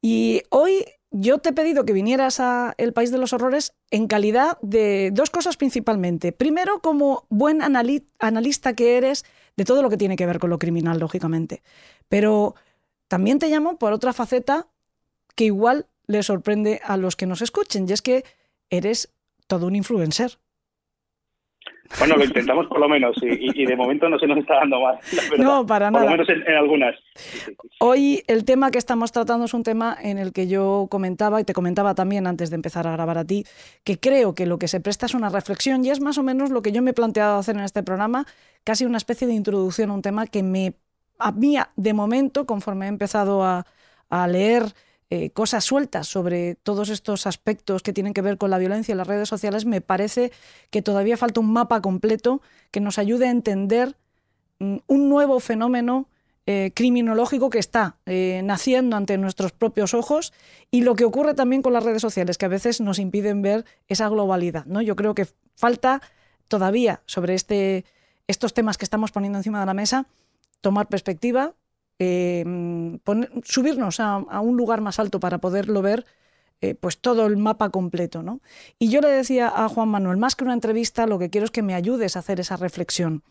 [0.00, 4.06] Y hoy yo te he pedido que vinieras a El País de los Horrores en
[4.06, 6.32] calidad de dos cosas principalmente.
[6.32, 9.24] Primero, como buen analista que eres
[9.56, 11.62] de todo lo que tiene que ver con lo criminal, lógicamente.
[12.08, 12.54] Pero
[13.08, 14.68] también te llamo por otra faceta
[15.36, 18.24] que igual le sorprende a los que nos escuchen, y es que
[18.70, 19.14] eres
[19.46, 20.38] todo un influencer.
[21.98, 24.98] Bueno, lo intentamos por lo menos y, de momento no se nos está dando más.
[25.38, 26.04] No, para nada.
[26.04, 26.96] Por lo menos en, algunas.
[27.80, 31.44] Hoy el tema que estamos tratando es un tema en el que yo comentaba y
[31.44, 33.44] te comentaba también antes de empezar a grabar a ti,
[33.84, 36.50] que creo que lo que se presta es una reflexión y es más o menos
[36.50, 38.26] lo que yo me he planteado hacer en este programa,
[38.64, 40.74] casi una especie de introducción a un tema que me,
[41.18, 43.66] a mí de momento, conforme he empezado a,
[44.08, 44.64] a leer
[45.14, 48.96] eh, cosas sueltas sobre todos estos aspectos que tienen que ver con la violencia en
[48.96, 50.32] las redes sociales, me parece
[50.70, 53.94] que todavía falta un mapa completo que nos ayude a entender
[54.58, 56.08] mm, un nuevo fenómeno
[56.46, 60.32] eh, criminológico que está eh, naciendo ante nuestros propios ojos
[60.70, 63.66] y lo que ocurre también con las redes sociales, que a veces nos impiden ver
[63.88, 64.64] esa globalidad.
[64.64, 64.80] ¿no?
[64.80, 66.00] Yo creo que falta
[66.48, 67.84] todavía sobre este,
[68.28, 70.06] estos temas que estamos poniendo encima de la mesa
[70.62, 71.52] tomar perspectiva,
[72.02, 72.44] eh,
[73.44, 76.04] subirnos a, un lugar más alto para poderlo ver,
[76.60, 78.22] eh, pues todo el mapa completo.
[78.22, 78.40] ¿no?
[78.78, 81.50] Y yo le decía a Juan Manuel, más que una entrevista, lo que quiero es
[81.50, 83.22] que me ayudes a hacer esa reflexión.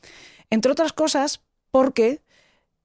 [0.50, 2.22] Entre otras cosas, porque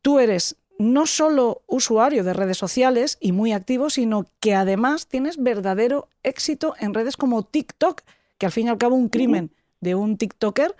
[0.02, 5.42] tú eres no solo usuario de redes sociales y muy activo, sino que además tienes
[5.42, 8.02] verdadero éxito en redes como TikTok,
[8.38, 10.74] que al fin y al cabo un crimen de un TikToker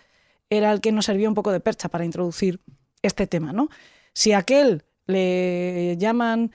[0.50, 2.60] era el que nos servía un poco de percha para introducir
[3.02, 3.68] este tema, ¿no?
[4.12, 6.50] Si aquel le llaman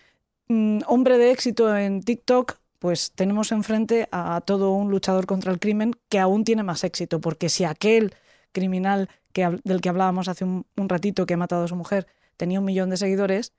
[0.47, 5.59] mm, hombre de éxito en TikTok, pues tenemos enfrente a todo un luchador contra el
[5.59, 8.13] crimen que aún tiene más éxito, porque si aquel
[8.51, 9.09] criminal
[9.63, 12.89] del que hablábamos hace un, ratito que ha matado a su mujer tenía un millón
[12.89, 13.53] de seguidores,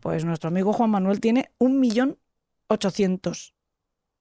[0.00, 2.18] pues nuestro amigo Juan Manuel tiene un millón
[2.68, 3.54] ochocientos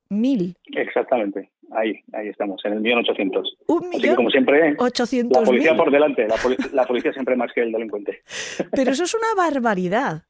[0.10, 0.58] mil.
[0.66, 3.58] Exactamente, ahí, ahí estamos, en el millón ochocientos.
[3.68, 6.36] Un millón como siempre, ochocientos la policía por delante, la,
[6.74, 8.22] la policía siempre más que el delincuente.
[8.72, 10.24] Pero eso es una barbaridad.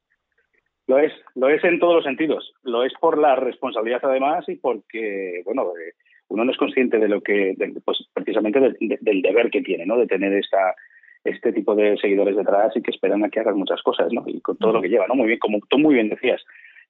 [0.87, 2.53] Lo es, lo es en todos los sentidos.
[2.63, 5.93] Lo es por la responsabilidad además y porque, bueno, eh,
[6.27, 9.97] uno no es consciente de lo que, pues precisamente del deber que tiene, ¿no?
[9.97, 10.75] De tener esta,
[11.23, 14.23] este tipo de seguidores detrás y que esperan a que hagas muchas cosas, ¿no?
[14.27, 15.15] Y con todo lo que lleva, ¿no?
[15.15, 16.41] Muy bien, como tú muy bien decías.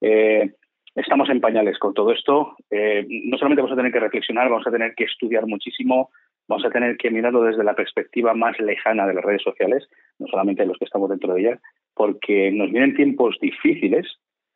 [0.02, 0.54] Eh,
[0.96, 2.56] estamos en pañales con todo esto.
[2.70, 6.12] Eh, no solamente vamos a tener que reflexionar, vamos a tener que estudiar muchísimo,
[6.48, 9.88] vamos a tener que mirarlo desde la perspectiva más lejana de las redes sociales,
[10.20, 11.62] no solamente los que estamos dentro de ellas,
[11.94, 14.08] porque nos vienen tiempos difíciles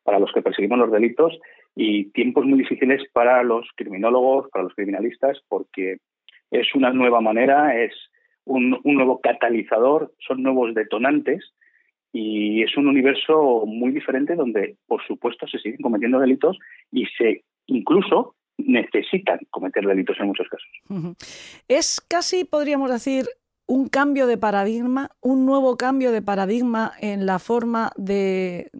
[0.02, 1.38] para los que perseguimos los delitos
[1.74, 5.98] y tiempos muy difíciles para los criminólogos, para los criminalistas, porque
[6.50, 7.92] es una nueva manera, es
[8.44, 11.52] un, nuevo catalizador, son nuevos detonantes
[12.12, 16.58] y es un universo muy diferente donde, por supuesto, se siguen cometiendo delitos
[16.90, 21.14] y se incluso necesitan cometer delitos en muchos casos.
[21.68, 23.26] Es casi, podríamos decir,
[23.66, 28.70] un cambio de paradigma, un nuevo cambio de paradigma en la forma de,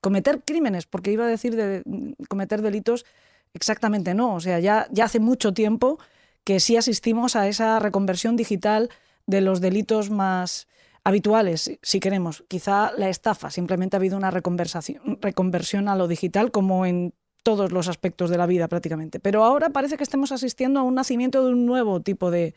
[0.00, 1.82] cometer crímenes, porque iba a decir de
[2.28, 3.06] cometer delitos,
[3.54, 4.34] exactamente no.
[4.34, 5.98] O sea, ya, ya hace mucho tiempo
[6.44, 8.90] que sí asistimos a esa reconversión digital
[9.26, 10.68] de los delitos más
[11.06, 12.44] habituales, si queremos.
[12.48, 17.14] Quizá la estafa, simplemente ha habido una reconversión a lo digital como en
[17.44, 19.20] todos los aspectos de la vida prácticamente.
[19.20, 22.56] Pero ahora parece que estemos asistiendo a un nacimiento de un nuevo tipo de,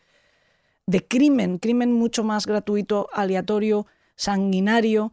[0.86, 3.86] de crimen, crimen mucho más gratuito, aleatorio,
[4.16, 5.12] sanguinario.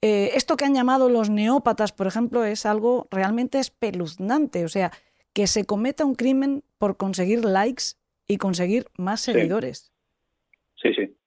[0.00, 4.64] Eh, esto que han llamado los neópatas, por ejemplo, es algo realmente espeluznante.
[4.64, 4.92] O sea,
[5.34, 7.96] que se cometa un crimen por conseguir likes
[8.26, 9.92] y conseguir más seguidores.
[10.80, 11.04] Sí, sí.
[11.04, 11.17] Sí,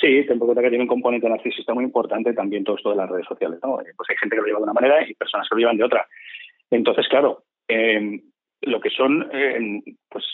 [0.00, 3.58] ten que tiene un componente narcisista muy importante también todo esto de las redes sociales.
[3.62, 3.80] ¿no?
[3.80, 5.76] Eh, pues hay gente que lo lleva de una manera y personas que lo llevan
[5.76, 6.06] de otra.
[6.70, 8.20] Entonces, claro, eh,
[8.62, 9.30] lo que son
[10.08, 10.24] pues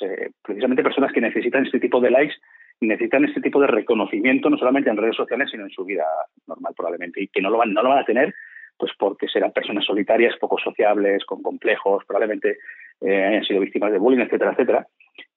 [0.42, 2.34] precisamente personas que necesitan este tipo de likes
[2.80, 6.04] necesitan este tipo de reconocimiento no solamente en redes sociales, sino en su vida
[6.46, 8.34] normal probablemente, y que no lo van, no lo van a tener
[8.76, 12.58] pues porque serán personas solitarias, poco sociables, con complejos, probablemente
[13.00, 14.86] eh, hayan sido víctimas de bullying, etcétera, etcétera,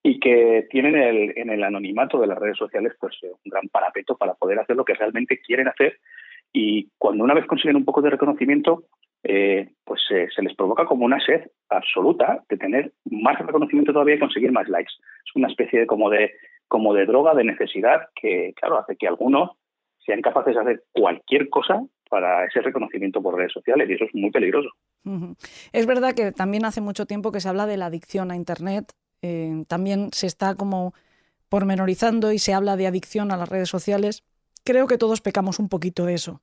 [0.08, 3.68] y que tienen el, en el anonimato de las redes sociales pues eh, un gran
[3.68, 6.00] parapeto para poder hacer lo que realmente quieren hacer
[6.54, 8.86] y cuando una vez consiguen un poco de reconocimiento,
[9.24, 14.20] eh, pues se les provoca como una sed absoluta de tener más reconocimiento todavía y
[14.20, 14.94] conseguir más likes.
[15.26, 16.32] Es una especie de como de
[16.70, 19.52] como de droga de necesidad que, claro, hace que algunos
[20.06, 24.16] sean capaces de hacer cualquier cosa para ese reconocimiento por redes sociales y eso es
[24.16, 24.70] muy peligroso.
[25.74, 28.94] Es verdad que también hace mucho tiempo que se habla de la adicción a Internet,
[29.22, 30.94] eh, también se está como
[31.50, 34.24] pormenorizando y se habla de adicción a las redes sociales.
[34.64, 36.42] Creo que todos pecamos un poquito de eso.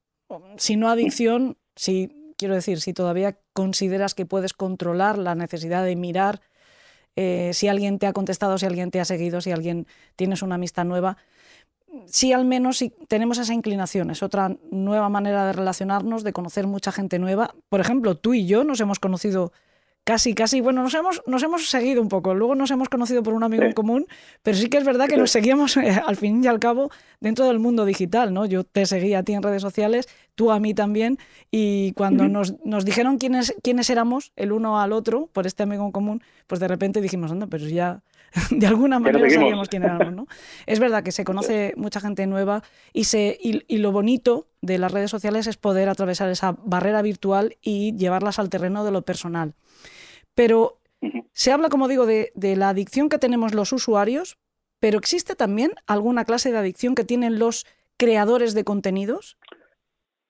[0.56, 5.96] Si no adicción, si quiero decir, si todavía consideras que puedes controlar la necesidad de
[5.96, 6.40] mirar
[7.16, 10.56] eh, si alguien te ha contestado, si alguien te ha seguido, si alguien tienes una
[10.56, 11.16] amistad nueva.
[12.06, 16.66] Sí, al menos si tenemos esa inclinación, es otra nueva manera de relacionarnos, de conocer
[16.66, 17.54] mucha gente nueva.
[17.68, 19.52] Por ejemplo, tú y yo nos hemos conocido
[20.04, 23.34] casi, casi, bueno, nos hemos, nos hemos seguido un poco, luego nos hemos conocido por
[23.34, 24.06] un amigo en común,
[24.42, 26.90] pero sí que es verdad que nos seguíamos eh, al fin y al cabo
[27.20, 28.44] dentro del mundo digital, ¿no?
[28.46, 31.18] Yo te seguía a ti en redes sociales, tú a mí también,
[31.50, 35.84] y cuando nos, nos, dijeron quiénes, quiénes éramos el uno al otro por este amigo
[35.86, 38.02] en común, pues de repente dijimos, anda, pero ya
[38.50, 40.26] de alguna manera sabíamos quién éramos, ¿no?
[40.66, 42.62] Es verdad que se conoce mucha gente nueva
[42.92, 47.02] y, se, y, y, lo bonito de las redes sociales es poder atravesar esa barrera
[47.02, 49.54] virtual y llevarlas al terreno de lo personal.
[50.34, 50.78] Pero
[51.32, 54.38] se habla, como digo, de, la adicción que tenemos los usuarios,
[54.80, 57.66] pero ¿existe también alguna clase de adicción que tienen los
[57.98, 59.36] creadores de contenidos?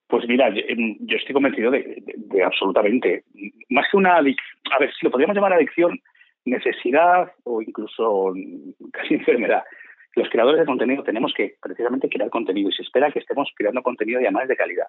[0.08, 2.02] Pues mira, yo, em, estoy convencido de,
[2.44, 3.24] absolutamente.
[3.70, 6.00] Más que una adicción, a ver, si lo podríamos llamar adicción,
[6.44, 8.34] necesidad o incluso
[8.92, 9.62] casi enfermedad.
[10.16, 13.83] Los creadores de contenido tenemos que precisamente crear contenido y se espera que estemos creando
[13.83, 14.87] contenido y además de calidad.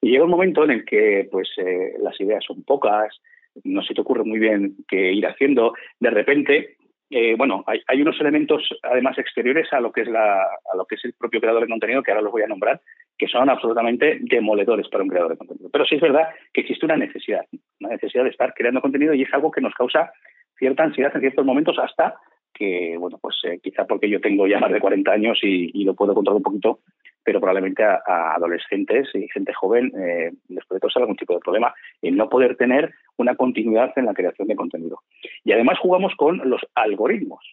[0.00, 3.20] Y llega un momento en el que pues eh, las ideas son pocas,
[3.64, 5.74] no se te ocurre muy bien qué ir haciendo.
[5.98, 6.76] De repente,
[7.10, 10.94] eh, bueno, hay, unos elementos además exteriores a lo que es la, a lo que
[10.94, 12.80] es el propio creador de contenido, que ahora los voy a nombrar,
[13.18, 15.68] que son absolutamente demoledores para un creador de contenido.
[15.72, 17.44] Pero sí es verdad que existe una necesidad,
[17.80, 20.12] una necesidad de estar creando contenido y es algo que nos causa
[20.56, 22.14] cierta ansiedad en ciertos momentos hasta
[22.52, 25.94] que, bueno, pues eh, quizá porque yo tengo ya más de 40 años y, lo
[25.94, 26.80] puedo contar un poquito,
[27.24, 31.74] pero probablemente a, adolescentes y gente joven eh, les puede causar algún tipo de problema
[32.02, 35.00] en no poder tener una continuidad en la creación de contenido.
[35.44, 37.44] Y además jugamos con los algoritmos.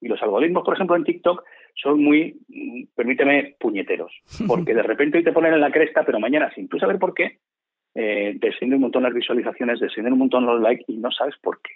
[0.00, 4.12] Y los algoritmos, por ejemplo, en TikTok son muy, mm, permíteme, puñeteros,
[4.46, 7.14] porque de repente hoy te ponen en la cresta, pero mañana, sin tú saber por
[7.14, 7.38] qué,
[7.94, 11.60] eh, descienden un montón las visualizaciones, descienden un montón los likes y no sabes por
[11.60, 11.72] qué.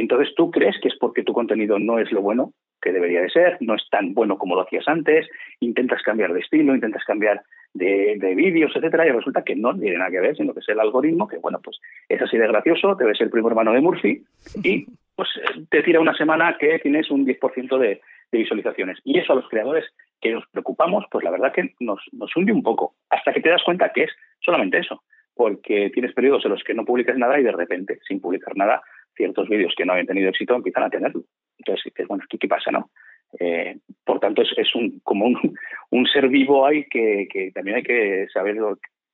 [0.00, 3.30] Entonces tú crees que es porque tu contenido no es lo bueno que debería de
[3.30, 5.26] ser, no es tan bueno como lo hacías antes,
[5.60, 10.10] intentas cambiar de estilo, intentas cambiar de, vídeos, etcétera, y resulta que no tiene nada
[10.10, 11.78] que ver, sino que es el algoritmo que, bueno, pues
[12.08, 14.22] es así de gracioso, debe ser el primo hermano de Murphy,
[14.62, 15.28] y pues
[15.70, 18.00] te tira una semana que tienes un 10% de,
[18.32, 18.98] de visualizaciones.
[19.04, 19.84] Y eso a los creadores
[20.20, 23.50] que nos preocupamos, pues la verdad que nos, nos hunde un poco, hasta que te
[23.50, 25.02] das cuenta que es solamente eso,
[25.34, 28.82] porque tienes periodos en los que no publicas nada y de repente, sin publicar nada,
[29.16, 31.22] ciertos vídeos que no habían tenido éxito empiezan a tenerlo.
[31.58, 32.90] Entonces, bueno, ¿qué, qué pasa, no?
[33.38, 35.26] Eh, por tanto, es, es un, como
[35.90, 38.56] un, ser vivo hay que, que, también hay que saber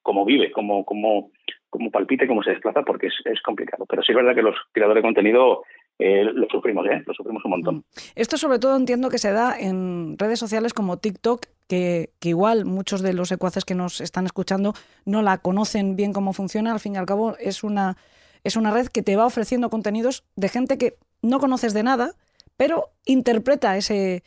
[0.03, 1.31] cómo vive, cómo, cómo,
[1.71, 3.87] cómo palpita y cómo se desplaza, porque es, es complicado.
[3.89, 5.63] Pero sí es verdad que los creadores de contenido
[5.99, 7.03] eh, lo sufrimos, ¿eh?
[7.07, 7.77] Lo sufrimos un montón.
[7.77, 7.85] Mm.
[8.17, 12.65] Esto sobre todo entiendo que se da en redes sociales como TikTok, que, que, igual
[12.65, 14.75] muchos de los secuaces que nos están escuchando
[15.07, 16.73] no la conocen bien cómo funciona.
[16.73, 17.97] Al fin y al cabo es una,
[18.45, 22.15] es una red que te va ofreciendo contenidos de gente que no conoces de nada,
[22.57, 24.23] pero interpreta ese,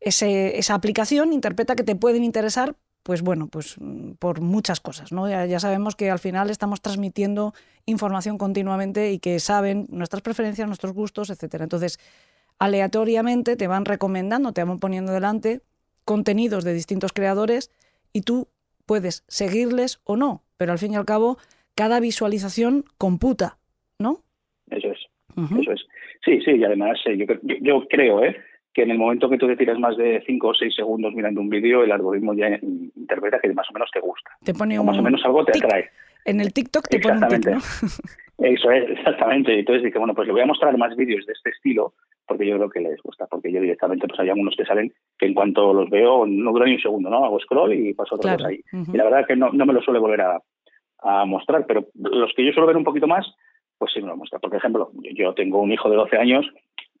[0.00, 5.12] ese, esa aplicación, interpreta que te pueden interesar pues bueno, pues mm, por muchas cosas,
[5.12, 5.28] ¿no?
[5.28, 7.54] Ya, sabemos que al final estamos transmitiendo
[7.86, 11.64] información continuamente y que saben nuestras preferencias, nuestros gustos, etcétera.
[11.64, 11.98] Entonces,
[12.58, 15.62] aleatoriamente te van recomendando, te van poniendo delante
[16.04, 17.70] contenidos de distintos creadores
[18.12, 18.48] y tú
[18.86, 21.38] puedes seguirles o no, pero al fin y al cabo
[21.74, 23.58] cada visualización computa,
[23.98, 24.18] ¿no?
[24.70, 24.98] Eso es.
[25.60, 25.86] Eso es.
[26.24, 27.26] Sí, sí, y además eh, yo,
[27.60, 28.36] yo creo, ¿eh?
[28.72, 31.40] que en el momento que tú te tiras más de 5 o 6 segundos mirando
[31.40, 34.30] un vídeo, el algoritmo ya interpreta que más o menos te gusta.
[34.44, 35.90] Te pone o más o menos algo te atrae.
[36.24, 37.48] En el TikTok te pone un tic,
[38.38, 39.58] Eso es, exactamente.
[39.58, 41.94] Entonces dije, bueno, pues le voy a mostrar más vídeos de este estilo
[42.26, 45.26] porque yo creo que les gusta, porque yo directamente pues hay algunos que salen que
[45.26, 47.24] en cuanto los veo no duran ni un segundo, ¿no?
[47.24, 48.60] Hago scroll y paso otra cosa ahí.
[48.72, 50.40] Y la verdad es que no, no me lo suele volver a,
[51.02, 53.26] a mostrar, pero los que yo suelo ver un poquito más,
[53.78, 54.38] pues sí me lo muestra.
[54.38, 56.46] Por ejemplo, yo tengo un hijo de 12 años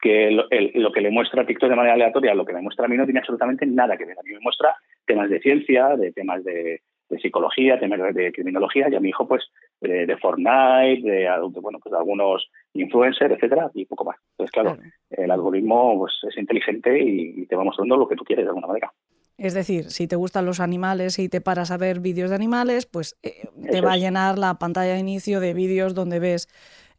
[0.00, 0.48] que lo,
[0.92, 3.04] que le muestra a TikTok de manera aleatoria, lo que me muestra a mí no
[3.04, 4.18] tiene absolutamente nada que ver.
[4.18, 6.80] A mí me muestra temas de ciencia, de temas de,
[7.20, 9.44] psicología, temas de, criminología, y a mi hijo, pues,
[9.80, 11.28] de, Fortnite, de,
[11.60, 14.16] bueno, pues algunos influencers, etcétera, y poco más.
[14.30, 14.78] Entonces, claro,
[15.10, 18.68] el algoritmo pues, es inteligente y, te va mostrando lo que tú quieres de alguna
[18.68, 18.90] manera.
[19.40, 22.84] Es decir, si te gustan los animales y te paras a ver vídeos de animales,
[22.84, 26.46] pues eh, te va a llenar la pantalla de inicio de vídeos donde ves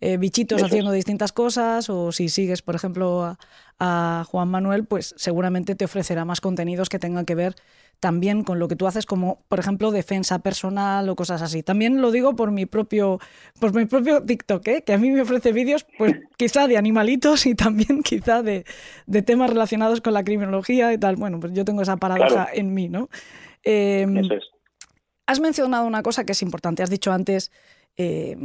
[0.04, 3.38] eh, bichitos haciendo distintas cosas o si sigues, por ejemplo,
[3.80, 7.56] a, Juan Manuel, pues seguramente te ofrecerá más contenidos que tengan que ver
[8.00, 11.62] también con lo que tú haces como, por ejemplo, defensa personal o cosas así.
[11.62, 13.20] También lo digo por mi propio,
[13.60, 14.84] por mi propio TikTok, ¿eh?
[14.84, 18.66] que a mí me ofrece vídeos, pues quizá de animalitos y también quizá de,
[19.24, 21.16] temas relacionados con la criminología y tal.
[21.16, 23.08] Bueno, pues yo tengo esa paradoja en mí, ¿no?
[23.64, 24.30] Em,
[25.28, 26.82] has mencionado una cosa que es importante.
[26.82, 27.52] Has dicho antes
[27.98, 28.38] eh,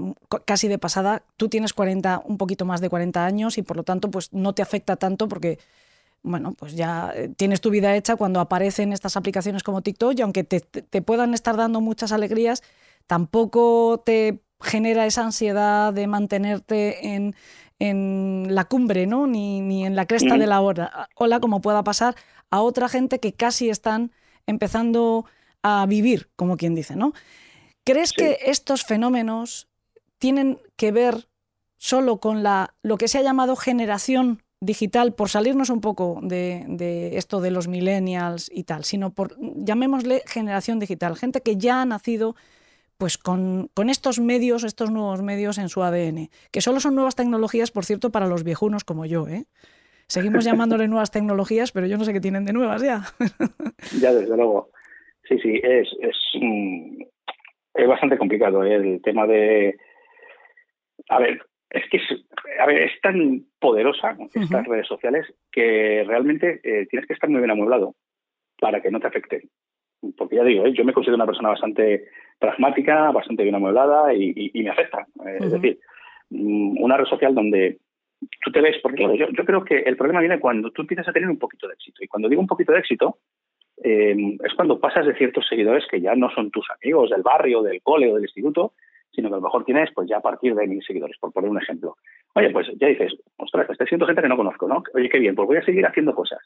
[0.44, 3.85] casi de pasada, tú tienes 40, un poquito más de 40 años y por lo
[3.85, 5.59] tanto pues no te afecta tanto porque
[6.26, 10.22] bueno, pues ya eh, tienes tu vida hecha cuando aparecen estas aplicaciones como TikTok y
[10.22, 10.61] aunque te,
[11.02, 12.62] puedan estar dando muchas alegrías,
[13.06, 17.35] tampoco te genera esa ansiedad de mantenerte en,
[17.78, 19.26] la cumbre, ¿no?
[19.26, 22.16] Ni, ni en la cresta de la ola, ola, como pueda pasar
[22.50, 24.12] a otra gente que casi están
[24.46, 25.26] empezando
[25.62, 27.12] a vivir, como quien dice, ¿no?
[27.87, 29.68] ¿Crees que estos fenómenos
[30.18, 31.29] tienen que ver
[31.77, 37.11] solo con la, lo que se ha llamado generación digital, por salirnos un poco de,
[37.16, 41.85] esto de los millennials y tal, sino por, llamémosle generación digital, gente que ya ha
[41.85, 42.35] nacido
[42.99, 47.70] pues con, estos medios, estos nuevos medios en su ADN, que solo son nuevas tecnologías,
[47.70, 49.45] por cierto, para los viejunos como yo, ¿eh?
[50.09, 53.05] Seguimos llamándole nuevas tecnologías, pero yo no sé qué tienen de nuevas ya.
[54.01, 54.70] ya, desde luego.
[55.28, 56.16] Sí, sí, es, es,
[57.77, 58.74] es bastante complicado ¿eh?
[58.74, 59.77] el tema de...
[61.09, 62.05] A ver, es que es,
[62.59, 67.41] a ver, es tan poderosa estas redes sociales que realmente eh, tienes que estar muy
[67.41, 67.95] bien amueblado
[68.61, 69.43] para que no te afecten.
[70.16, 70.72] Porque ya digo, ¿eh?
[70.72, 72.05] yo me considero una persona bastante
[72.39, 75.07] pragmática, bastante bien amueblada y, me afecta.
[75.41, 75.79] Es decir,
[76.31, 77.79] mm, una red social donde
[78.45, 81.12] tú te ves, porque yo, yo creo que el problema viene cuando tú empiezas a
[81.12, 82.03] tener un poquito de éxito.
[82.03, 83.18] Y cuando digo un poquito de éxito,
[83.83, 87.62] Em, es cuando pasas de ciertos seguidores que ya no son tus amigos del barrio,
[87.62, 88.72] del cole o del instituto,
[89.12, 91.51] sino que a lo mejor tienes pues ya a partir de mil seguidores, por poner
[91.51, 91.97] un ejemplo.
[92.35, 94.83] Oye, pues ya dices, ostras, estoy siendo gente que no conozco, ¿no?
[94.95, 96.39] Oye, qué bien, pues voy a seguir haciendo cosas.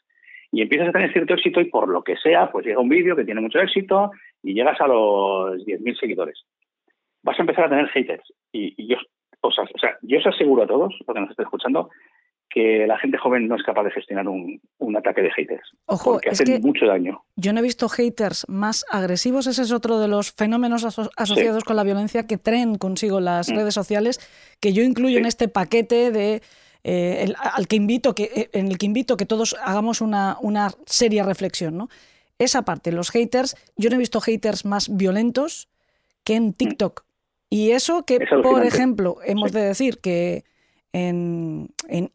[0.51, 3.15] Y empiezas a tener cierto éxito y por lo que sea, pues llega un vídeo
[3.15, 4.11] que tiene mucho éxito
[4.43, 6.43] y llegas a los 10.000 seguidores.
[7.23, 8.33] Vas a empezar a tener haters.
[8.51, 8.97] Y, yo,
[9.41, 9.57] os
[10.25, 11.89] aseguro a todos, lo que nos esté escuchando,
[12.53, 14.59] que la gente joven no es capaz de gestionar un,
[14.97, 15.71] ataque de haters.
[15.85, 17.23] Ojo, porque hacen mucho daño.
[17.37, 19.47] Yo no he visto haters más agresivos.
[19.47, 23.55] Ese es otro de los fenómenos asociados con la violencia que traen consigo las mm.
[23.55, 24.19] redes sociales,
[24.59, 26.41] que yo incluyo en este paquete de
[26.83, 30.71] eh, al que invito que, eh, en el que invito que todos hagamos una, una
[30.85, 31.77] seria reflexión.
[31.77, 31.89] ¿no?
[32.37, 35.69] Esa parte, los haters, yo no he visto haters más violentos
[36.23, 36.53] que en mm.
[36.53, 37.05] TikTok.
[37.49, 40.45] Y eso que, por ejemplo, hemos de decir que
[40.93, 41.69] en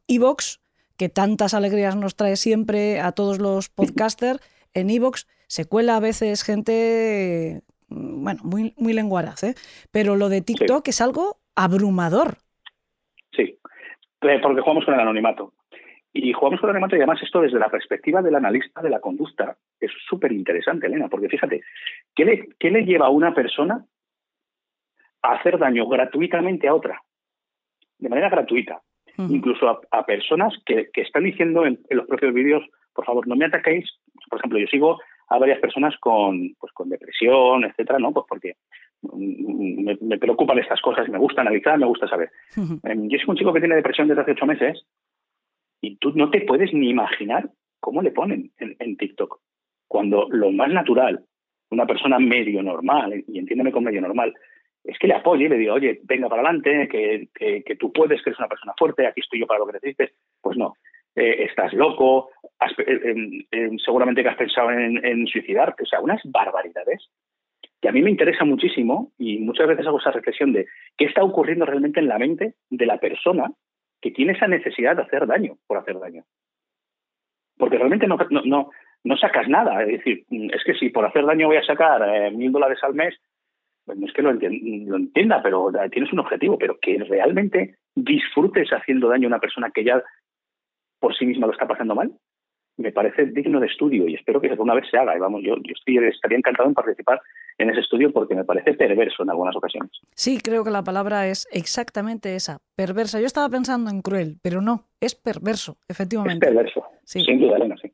[0.09, 0.61] Evox,
[0.97, 4.41] que tantas alegrías nos trae siempre a todos los podcasters,
[4.75, 9.55] en Evox se cuela a veces gente, bueno, muy, muy lenguaraz, ¿eh?
[9.91, 12.39] pero lo de TikTok es algo abrumador.
[13.33, 13.59] Sí,
[14.23, 15.53] eh, porque jugamos con el anonimato.
[16.13, 19.01] Y jugamos con el anonimato y además esto desde la perspectiva del analista de la
[19.01, 21.63] conducta es súper interesante, Elena, porque fíjate,
[22.15, 23.85] ¿qué le, ¿qué le lleva a una persona
[25.23, 27.03] a hacer daño gratuitamente a otra?
[27.99, 28.81] De manera gratuita,
[29.19, 33.89] incluso a, personas que, están diciendo en, los propios vídeos, por favor, no me ataquéis.
[34.29, 38.13] Por ejemplo, yo sigo a varias personas con, pues, con depresión, etcétera, ¿no?
[38.13, 38.57] Pues porque
[39.03, 42.31] me, preocupan estas cosas, me gusta analizar, me gusta saber.
[42.57, 44.87] Em, yo soy un chico que tiene depresión desde hace ocho meses
[45.81, 49.41] y tú no te puedes ni imaginar cómo le ponen en, en TikTok.
[49.89, 51.25] Cuando lo más natural,
[51.71, 54.35] una persona medio normal, y entiéndeme con medio normal,
[54.87, 58.31] es que le apoye le digo, oye, venga para adelante, que, que, tú puedes, que
[58.31, 60.13] eres una persona fuerte, aquí estoy yo para lo que necesites.
[60.41, 60.75] Pues no,
[61.15, 62.31] eh, estás loco,
[62.79, 67.09] eh, seguramente que has pensado en, suicidarte, o sea, unas barbaridades
[67.81, 70.67] que a mí me interesa muchísimo y muchas veces hago esa reflexión de
[70.97, 73.51] qué está ocurriendo realmente en la mente de la persona
[74.01, 76.25] que tiene esa necesidad de hacer daño por hacer daño.
[77.59, 78.71] Porque realmente no, no,
[79.05, 79.83] no, sacas nada.
[79.83, 82.95] Es decir, es que si por hacer daño voy a sacar eh, mil dólares al
[82.95, 83.15] mes,
[83.87, 89.27] no es que lo entienda, pero tienes un objetivo, pero que realmente disfrutes haciendo daño
[89.27, 90.03] a una persona que ya
[90.99, 92.13] por sí misma lo está pasando mal,
[92.79, 95.17] me parece digno de estudio y espero que alguna vez se haga.
[95.17, 97.21] Y vamos, yo, yo estoy, estaría encantado en participar
[97.59, 99.93] en ese estudio porque me parece perverso en algunas ocasiones.
[100.15, 103.21] Sí, creo que la palabra es exactamente esa, perversa.
[103.21, 106.47] Yo estaba pensando en cruel, pero no, es perverso, efectivamente.
[106.47, 107.93] Es perverso, sin duda, Elena, sí.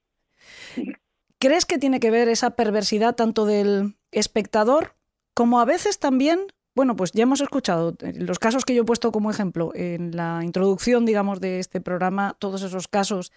[1.38, 4.94] ¿Crees que tiene que ver esa perversidad tanto del espectador
[5.34, 6.40] como a veces también,
[6.74, 10.16] bueno, pues ya hemos escuchado eh, los casos que yo he puesto como ejemplo en
[10.16, 13.32] la introducción, digamos, de este programa, todos esos casos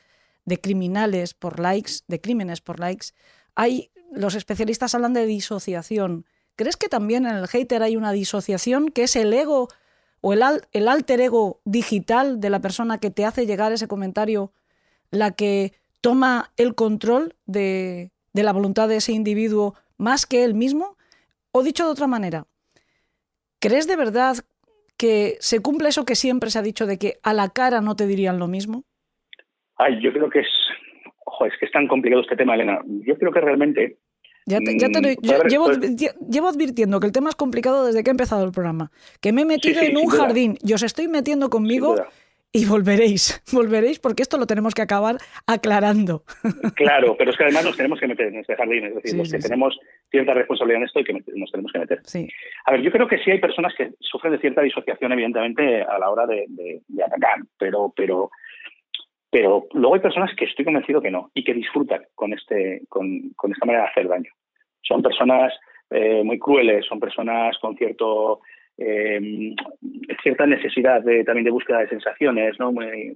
[0.46, 3.08] de criminales por likes, de crímenes por likes,
[3.56, 6.26] hay, los especialistas hablan de disociación.
[6.56, 9.68] ¿Crees que también en el hater hay una disociación que es el ego
[10.22, 10.42] o el,
[10.72, 14.52] el alter ego digital de la persona que te hace llegar ese comentario
[15.12, 20.95] la que toma el control de la voluntad de ese individuo más que él mismo?
[21.58, 22.48] O dicho de otra manera,
[23.62, 24.36] ¿crees de verdad
[24.98, 27.96] que se cumple eso que siempre se ha dicho de que a la cara no
[27.96, 28.84] te dirían lo mismo?
[29.78, 30.48] Ay, yo creo que es,
[31.24, 32.82] ojo, es que es tan complicado este tema, Elena.
[33.08, 34.00] Yo creo que realmente
[34.46, 34.66] ya mm,
[35.48, 35.72] llevo,
[36.30, 38.92] llevo, advirtiendo que el tema es complicado desde que he empezado el programa.
[39.22, 41.96] Que me he metido en un jardín y os estoy metiendo conmigo
[42.56, 46.24] y volveréis, volveréis porque esto lo tenemos que acabar aclarando.
[46.76, 49.32] Claro, pero es que además nos tenemos que meter en este jardín, es decir, los
[49.32, 49.78] que tenemos
[50.10, 52.00] cierta responsabilidad en esto y que nos tenemos que meter.
[52.06, 52.30] Sí.
[52.66, 56.00] A ver, yo creo que sí hay personas que sufren de cierta disociación, evidentemente, a
[56.00, 56.46] la hora de,
[57.06, 58.32] atacar, pero, pero,
[59.30, 63.32] pero luego hay personas que estoy convencido que no y que disfrutan con, este, con,
[63.36, 64.32] con esta manera de hacer daño.
[64.82, 65.54] Son personas
[65.90, 68.40] eh, muy crueles, son personas con cierto
[68.78, 69.56] eh,
[70.22, 72.72] cierta necesidad de, también de búsqueda de sensaciones, ¿no?
[72.72, 73.16] Muy,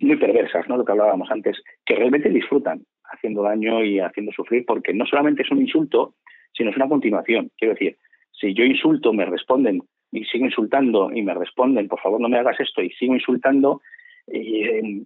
[0.00, 0.76] muy perversas, ¿no?
[0.76, 5.42] Lo que hablábamos antes, que realmente disfrutan haciendo daño y haciendo sufrir, porque no solamente
[5.42, 6.14] es un insulto,
[6.52, 7.50] sino es una continuación.
[7.56, 7.96] Quiero decir,
[8.32, 9.82] si yo insulto, me responden
[10.12, 13.80] y sigo insultando y me responden, por favor no me hagas esto y sigo insultando,
[14.26, 15.02] y, eh,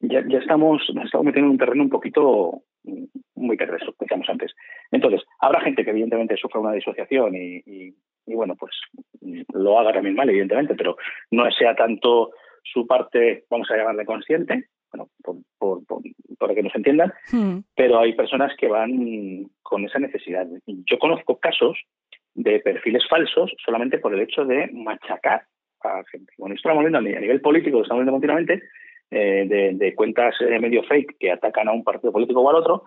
[0.00, 2.62] ya, ya, estamos, estamos metiendo en un terreno un poquito
[3.34, 4.54] muy perverso, decíamos antes.
[4.90, 7.94] Entonces, habrá gente que evidentemente sufra una disociación y,
[8.34, 8.72] bueno, pues
[9.54, 10.96] lo haga también mal, evidentemente, pero
[11.30, 12.30] no sea tanto
[12.62, 15.08] su parte, vamos a llamarle consciente, bueno,
[15.58, 15.82] por,
[16.38, 17.58] para que nos entiendan, hmm.
[17.74, 20.46] pero hay personas que van con esa necesidad.
[20.66, 21.78] Yo conozco casos
[22.34, 25.44] de perfiles falsos solamente por el hecho de machacar
[25.82, 26.32] a gente.
[26.38, 28.62] Bueno, esto estamos viendo a nivel político, lo estamos viendo continuamente,
[29.10, 32.84] eh, de, cuentas eh, medio fake que atacan a un partido político o al otro,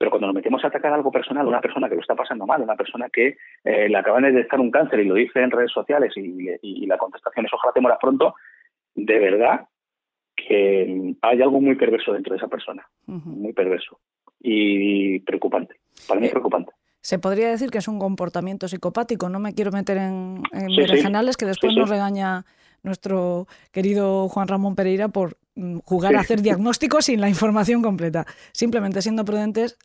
[0.00, 2.62] Pero cuando nos metemos a atacar algo personal, una persona que lo está pasando mal,
[2.62, 5.70] una persona que eh, le acaban de detectar un cáncer y lo dice en redes
[5.70, 8.34] sociales y, la contestación es ojalá te mueras pronto,
[8.94, 9.66] de verdad
[10.34, 14.00] que hay algo muy perverso dentro de esa persona, muy perverso
[14.40, 15.74] y preocupante.
[16.08, 16.72] Para mí es eh, preocupante.
[17.02, 19.28] Se podría decir que es un comportamiento psicopático.
[19.28, 20.68] No me quiero meter en, en
[21.38, 22.46] que después nos regaña
[22.82, 28.24] nuestro querido Juan Ramón Pereira por mm, jugar a hacer diagnósticos sin la información completa.
[28.52, 29.78] Simplemente siendo prudentes,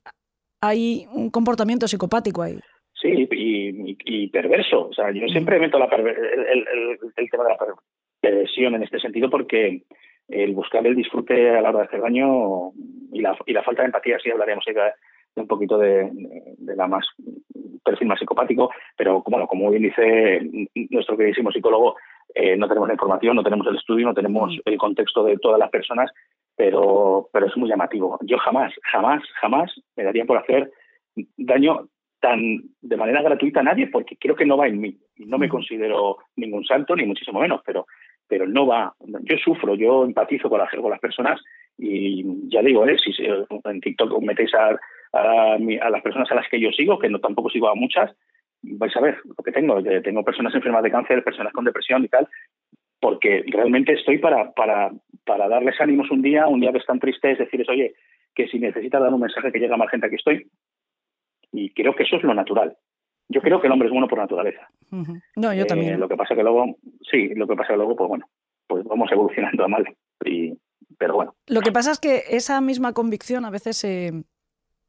[0.61, 2.59] hay un comportamiento psicopático ahí.
[2.93, 4.87] Sí, y, perverso.
[4.89, 6.65] O sea, yo siempre meto la el,
[7.15, 7.57] el, tema de la
[8.19, 9.83] perversión en este sentido porque
[10.27, 12.71] el buscar el disfrute a la hora de hacer daño
[13.11, 16.09] y la, y la falta de empatía, sí hablaríamos de, un poquito de,
[16.59, 17.05] la más
[17.83, 20.41] perfil más psicopático, pero bueno, como bien dice
[20.89, 21.95] nuestro queridísimo psicólogo,
[22.35, 25.57] eh, no tenemos la información, no tenemos el estudio, no tenemos el contexto de todas
[25.57, 26.11] las personas,
[26.55, 28.19] pero, pero es muy llamativo.
[28.21, 30.69] Yo jamás, jamás, jamás me daría por hacer
[31.37, 31.87] daño
[32.19, 34.97] tan de manera gratuita a nadie, porque creo que no va en mí.
[35.17, 37.85] No me considero ningún santo, ni muchísimo menos, pero,
[38.27, 38.93] pero no va.
[38.99, 41.41] Yo sufro, yo empatizo con, con las personas
[41.77, 42.97] y ya digo, ¿eh?
[42.97, 44.77] si en TikTok metéis a,
[45.13, 48.11] a, las personas a las que yo sigo, que no tampoco sigo a muchas,
[48.73, 49.81] vais a ver lo que tengo.
[49.81, 52.27] Tengo personas enfermas de cáncer, personas con depresión y tal,
[52.99, 54.91] porque realmente estoy para, para,
[55.25, 57.95] para darles ánimos un día, un día que están tristes, decirles, oye,
[58.33, 60.49] que si necesitas dar un mensaje que llegue a más gente, aquí estoy.
[61.51, 62.75] Y creo que eso es lo natural.
[63.29, 64.69] Yo creo que el hombre es bueno por naturaleza.
[65.35, 65.95] No, yo también.
[65.95, 66.77] Eh, lo que pasa que luego,
[67.09, 68.29] sí, lo que pasa que luego, pues bueno,
[68.67, 69.85] pues vamos evolucionando a mal.
[70.23, 70.53] Y,
[70.97, 71.35] pero bueno.
[71.47, 74.11] Lo que pasa es que esa misma convicción a veces se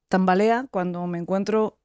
[0.09, 1.79] tambalea cuando me encuentro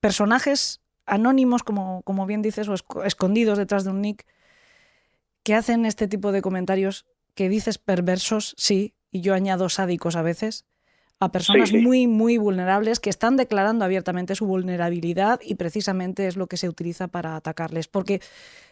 [0.00, 4.26] personajes anónimos, como, como bien dices, o escondidos detrás de un nick,
[5.42, 10.22] que hacen este tipo de comentarios que dices perversos, sí, y yo añado sádicos a
[10.22, 10.64] veces,
[11.18, 16.46] a personas muy, muy vulnerables que están declarando abiertamente su vulnerabilidad y precisamente es lo
[16.46, 17.88] que se utiliza para atacarles.
[17.88, 18.20] Porque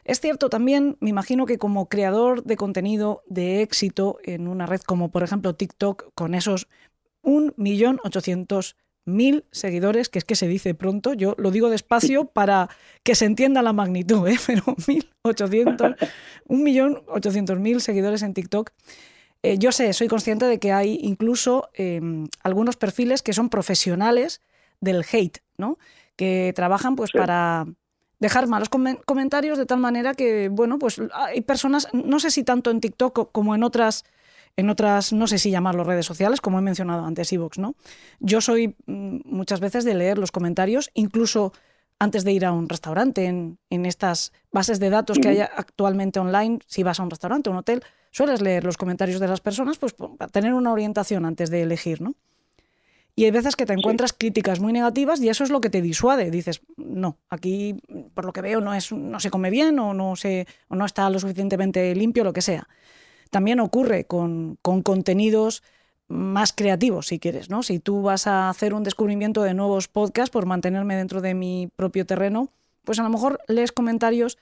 [0.05, 4.81] es cierto también, me imagino que como creador de contenido de éxito en una red
[4.83, 6.69] como por ejemplo TikTok, con esos
[7.23, 8.75] 1.800.000
[9.05, 12.69] mil seguidores, que es que se dice pronto, yo lo digo despacio para
[13.03, 14.39] que se entienda la magnitud, ¿eh?
[14.47, 15.97] pero 1.800,
[16.49, 18.71] 1.800.000 seguidores en TikTok.
[19.43, 24.41] Eh, yo sé, soy consciente de que hay incluso em, algunos perfiles que son profesionales
[24.81, 25.79] del hate, ¿no?
[26.17, 27.67] que trabajan pues para
[28.19, 32.71] dejar malos comentarios de tal manera que, bueno, pues hay personas, no sé si tanto
[32.71, 34.05] en TikTok como en otras
[34.57, 37.75] en otras, no sé si llamarlo redes sociales, como he mencionado antes, Evox, ¿no?
[38.21, 41.53] Yo soy mm, muchas veces de leer los comentarios, incluso
[41.99, 46.59] antes de ir a un restaurante, en, estas bases de datos que hay actualmente online,
[46.67, 49.79] si vas a un restaurante o un hotel, sueles leer los comentarios de las personas
[49.79, 52.15] pues, para tener una orientación antes de elegir, ¿no?
[53.17, 55.81] Y hay veces que te encuentras críticas muy negativas y eso es lo que te
[55.81, 56.33] disuade.
[56.33, 57.77] Dices, no, aquí
[58.13, 60.85] por lo que veo no, es, no se come bien o no, se, o no
[60.85, 62.67] está lo suficientemente limpio, lo que sea.
[63.35, 65.65] También ocurre con, contenidos
[66.07, 67.65] más creativos, si quieres, ¿no?
[67.65, 71.69] Si tú vas a hacer un descubrimiento de nuevos podcasts por mantenerme dentro de mi
[71.75, 72.51] propio terreno,
[72.85, 74.39] pues a lo mejor lees comentarios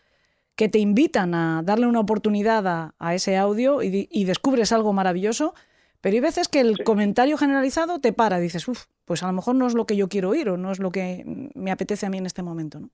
[0.57, 5.55] que te invitan a darle una oportunidad a, ese audio y, descubres algo maravilloso,
[6.03, 9.55] pero hay veces que el comentario generalizado te para, dices, uff, pues a lo mejor
[9.55, 12.11] no es lo que yo quiero oír o no es lo que me apetece a
[12.11, 12.90] mí en este momento, ¿no?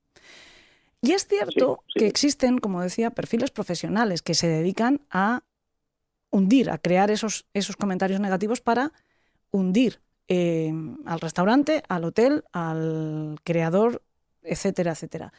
[1.01, 5.43] Y es cierto que existen, como decía, perfiles profesionales que se dedican a
[6.31, 8.93] hundir, a crear esos, esos comentarios negativos para
[9.51, 10.73] hundir eh,
[11.07, 14.03] al restaurante, al hotel, al creador,
[14.43, 15.33] etcétera, etcétera.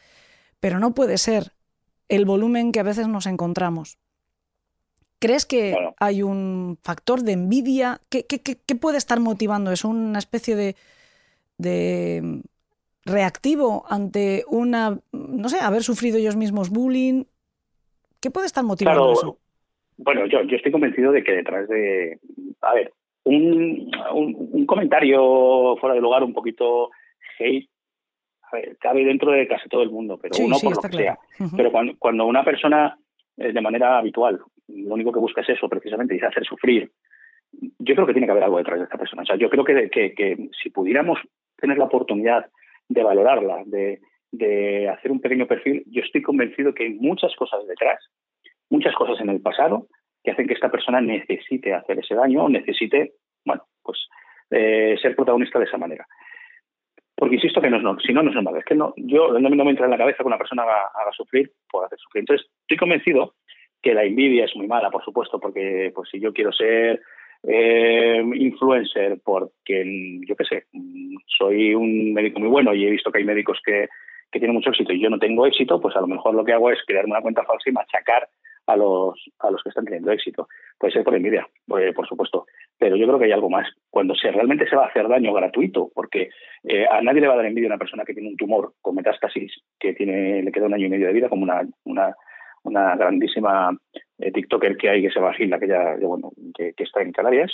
[0.58, 1.52] Pero no puede ser
[2.08, 3.98] el volumen que a veces nos encontramos.
[5.20, 8.00] ¿Crees que hay un factor de envidia?
[8.08, 8.24] ¿Qué,
[8.80, 9.88] puede estar motivando eso?
[9.88, 10.76] ¿Una especie de,
[11.58, 12.42] de
[13.04, 17.24] reactivo ante una, no sé, haber sufrido ellos mismos bullying?
[18.18, 19.38] ¿Qué puede estar motivando eso?
[20.02, 22.18] Bueno, yo, yo estoy convencido de que detrás de.
[22.62, 22.92] A ver,
[23.24, 26.90] un, un, comentario fuera de lugar, un poquito
[27.38, 27.68] hate,
[28.42, 31.18] a ver, cabe dentro de casi todo el mundo, pero uno por lo que sea.
[31.56, 32.96] Pero cuando, cuando una persona,
[33.36, 36.90] eh, de manera habitual, lo único que busca es eso, precisamente, es hacer sufrir,
[37.52, 39.22] yo creo que tiene que haber algo detrás de esta persona.
[39.22, 41.18] O sea, yo creo que, que, que si pudiéramos
[41.56, 42.46] tener la oportunidad
[42.88, 44.00] de valorarla, de,
[44.32, 47.98] de hacer un pequeño perfil, yo estoy convencido que hay muchas cosas detrás
[48.70, 49.88] muchas cosas en el pasado
[50.22, 53.12] que hacen que esta persona necesite hacer ese daño o necesite,
[53.44, 53.98] bueno, pues
[54.50, 56.06] eh, ser protagonista de esa manera.
[57.14, 58.56] Porque insisto que no es si no, no es normal.
[58.56, 61.52] Es que no, yo no, me entra en la cabeza que una persona haga, sufrir
[61.70, 62.22] por hacer sufrir.
[62.22, 63.34] Entonces, estoy convencido
[63.82, 67.00] que la envidia es muy mala, por supuesto, porque pues si yo quiero ser
[67.46, 70.64] eh, influencer porque, yo qué sé,
[71.26, 73.88] soy un médico muy bueno y he visto que hay médicos que,
[74.30, 76.52] que tienen mucho éxito y yo no tengo éxito, pues a lo mejor lo que
[76.52, 78.28] hago es crearme una cuenta falsa y machacar
[78.70, 80.48] a los, a los que están teniendo éxito.
[80.78, 81.46] Puede ser por envidia,
[81.78, 82.46] eh, por supuesto,
[82.78, 83.66] pero yo creo que hay algo más.
[83.90, 86.30] Cuando se realmente se va a hacer daño gratuito, porque
[86.64, 88.74] eh, a nadie le va a dar envidia a una persona que tiene un tumor
[88.80, 92.14] con metástasis, que tiene le queda un año y medio de vida, como una, una,
[92.62, 93.76] una grandísima
[94.18, 97.52] eh, TikToker que hay, que se va Gil, que, ya, bueno, que, está en Canarias,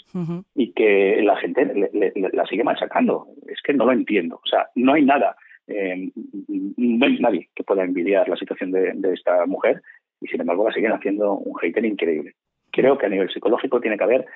[0.55, 1.91] y que la gente
[2.33, 3.29] la sigue machacando.
[3.49, 4.37] Es que no lo entiendo.
[4.37, 5.37] O sea, no hay nada.
[5.67, 9.83] no hay nadie que pueda envidiar la situación de, de esta mujer
[10.21, 12.35] y sin embargo la siguen haciendo un hater increíble.
[12.71, 14.27] Creo que a nivel psicológico tiene que haber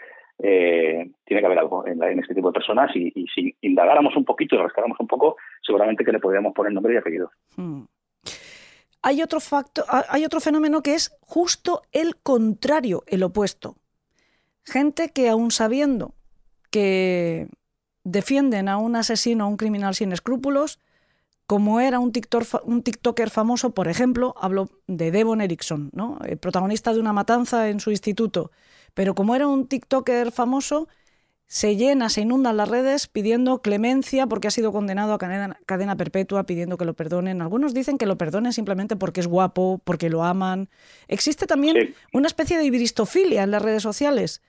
[0.42, 4.54] eh, tiene que haber algo en, este tipo de personas y, si indagáramos un poquito
[4.54, 7.30] y rascáramos un poco, seguramente que le podríamos poner nombre y apellido.
[7.56, 7.82] Hmm.
[9.02, 13.76] Hay otro facto, hay otro fenómeno que es justo el contrario, el opuesto.
[14.64, 16.14] Gente que aún sabiendo
[16.70, 17.48] que
[18.04, 20.78] defienden a un asesino, a un criminal sin escrúpulos,
[21.50, 22.12] como era un,
[22.62, 26.16] un TikToker famoso, por ejemplo, hablo de Devon Erickson, ¿no?
[26.24, 28.52] el protagonista de una matanza en su instituto,
[28.94, 30.86] pero como era un TikToker famoso,
[31.48, 36.46] se llena, se inundan las redes pidiendo clemencia porque ha sido condenado a cadena, perpetua,
[36.46, 37.42] pidiendo que lo perdonen.
[37.42, 40.68] Algunos dicen que lo perdonen simplemente porque es guapo, porque lo aman.
[41.08, 44.40] Existe también una especie de ibristofilia en las redes sociales.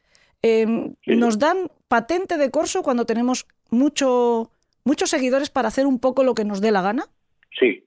[0.44, 4.52] Em, nos dan patente de corso cuando tenemos mucho
[4.86, 7.04] muchos seguidores para hacer un poco lo que nos dé la gana?
[7.58, 7.86] Sí,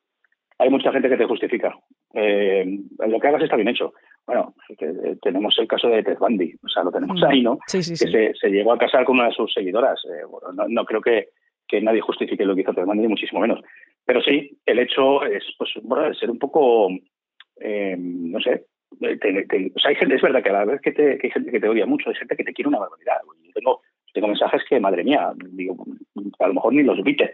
[0.58, 1.74] hay mucha gente que te justifica.
[2.14, 2.64] Eh,
[3.06, 3.92] lo que hagas está bien hecho.
[4.26, 7.24] Bueno, eh, tenemos el caso de Ted Bundy, o sea, lo tenemos mm.
[7.24, 7.58] ahí, ¿no?
[7.66, 10.00] Sí, sí, que Se, llegó a casar con una de sus seguidoras.
[10.06, 11.28] Eh, bueno, no, creo que,
[11.66, 13.60] que, nadie justifique lo que hizo Ted Bundy, ni muchísimo menos.
[14.04, 18.66] Pero sí, el hecho es, pues, bueno, ser un poco, no sé,
[19.00, 21.50] o sea, hay gente, es verdad que a la vez que, te, que hay gente
[21.50, 23.16] que te odia mucho, hay gente que te quiere una barbaridad.
[23.42, 23.80] Yo tengo
[24.14, 25.76] tengo mensajes que, madre mía, digo,
[26.38, 27.30] a lo mejor ni los viste,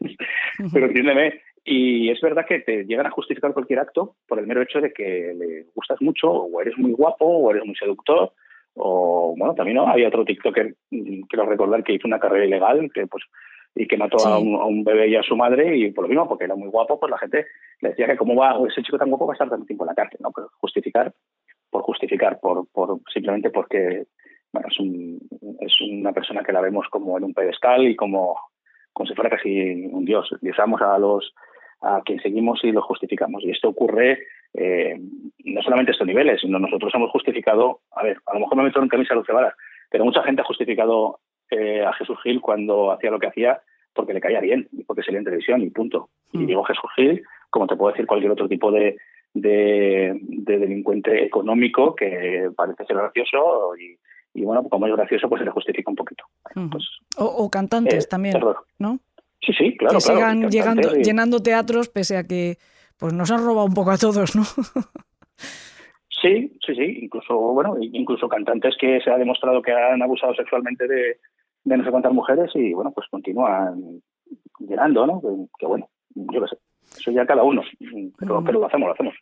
[0.73, 1.41] pero entiéndeme.
[1.63, 4.93] Y es verdad que te llegan a justificar cualquier acto por el mero hecho de
[4.93, 8.33] que le gustas mucho, o eres muy guapo, o eres muy seductor,
[8.75, 9.87] o bueno, también ¿no?
[9.87, 13.25] había otro TikToker, mm, quiero recordar que hizo una carrera ilegal, que pues
[13.75, 16.45] y que mató a, un, bebé y a su madre y por lo mismo, porque
[16.45, 17.47] era muy guapo, pues la gente
[17.81, 19.89] le decía que cómo va ese chico tan guapo va a estar tanto tiempo en
[19.89, 20.33] la cárcel, ¿no?
[20.33, 21.13] Pero justificar
[21.71, 24.07] por justificar, por, por simplemente porque
[24.53, 25.19] bueno, es, un,
[25.61, 28.37] es una persona que la vemos como en un pedestal y como,
[28.93, 30.29] como si fuera casi un dios.
[30.41, 31.33] Diosamos a los
[31.83, 33.43] a quien seguimos y lo justificamos.
[33.43, 34.19] Y esto ocurre
[34.55, 34.99] eh,
[35.45, 38.65] no solamente a estos niveles, sino nosotros hemos justificado, a ver, a lo mejor me
[38.65, 39.55] meto en camisa de varas,
[39.91, 41.21] pero mucha gente ha justificado
[41.51, 43.61] eh, a Jesús Gil cuando hacía lo que hacía
[43.93, 46.11] porque le caía bien y porque salía en televisión y punto.
[46.33, 46.47] Y mm.
[46.47, 48.97] digo Jesús Gil, como te puedo decir cualquier otro tipo de,
[49.35, 53.97] de, de delincuente económico que parece ser gracioso y,
[54.35, 56.25] y bueno, como es gracioso, pues se le justifica un poquito.
[56.55, 56.85] Pues,
[57.17, 58.37] o, cantantes eh, también,
[58.79, 58.99] ¿no?
[59.41, 59.95] Sí, sí, claro.
[59.95, 62.59] Que sigan llegando, llenando teatros pese a que
[62.99, 64.43] pues nos han robado un poco a todos, ¿no?
[66.23, 66.99] sí, sí, sí.
[67.03, 71.19] Incluso, bueno, incluso cantantes que se ha demostrado que han abusado sexualmente de,
[71.65, 74.03] de no sé cuántas mujeres y, bueno, pues continúan
[74.59, 75.23] llenando, ¿no?
[75.59, 76.57] Que, bueno, yo qué sé.
[76.99, 77.63] Eso ya cada uno.
[78.19, 79.15] Pero, pero lo hacemos, lo hacemos.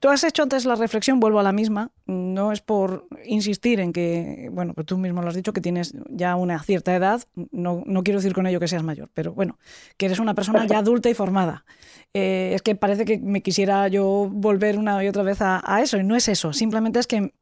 [0.00, 3.92] Tú has hecho antes la reflexión, vuelvo a la misma, no es por insistir en
[3.92, 7.22] que, bueno, pues tú mismo lo has dicho, que tienes ya una cierta edad,
[7.52, 9.58] no, no quiero decir con ello que seas mayor, pero bueno,
[9.96, 11.64] que eres una persona ya adulta y formada.
[12.12, 15.96] Eh, es que parece que me quisiera yo volver una y otra vez a, eso,
[15.96, 17.32] y no es eso, simplemente es que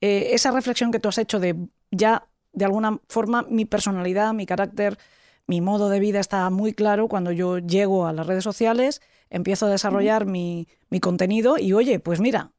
[0.00, 1.56] eh, esa reflexión que tú has hecho de
[1.90, 4.98] ya, de alguna forma, mi personalidad, mi carácter,
[5.46, 9.66] mi modo de vida está muy claro cuando yo llego a las redes sociales empiezo
[9.66, 10.66] a desarrollar mi,
[11.00, 12.52] contenido y oye, pues mira,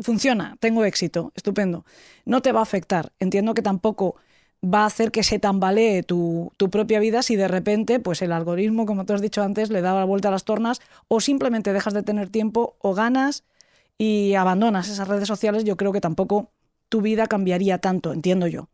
[0.00, 1.84] funciona, tengo éxito, estupendo.
[2.24, 3.12] No te va a afectar.
[3.18, 4.16] Entiendo que tampoco
[4.64, 8.86] va a hacer que se tambalee tu, propia vida si de repente pues el algoritmo,
[8.86, 11.92] como tú has dicho antes, le da la vuelta a las tornas o simplemente dejas
[11.92, 13.44] de tener tiempo o ganas
[13.98, 16.50] y abandonas esas redes sociales, yo creo que tampoco
[16.88, 18.68] tu vida cambiaría tanto, entiendo yo.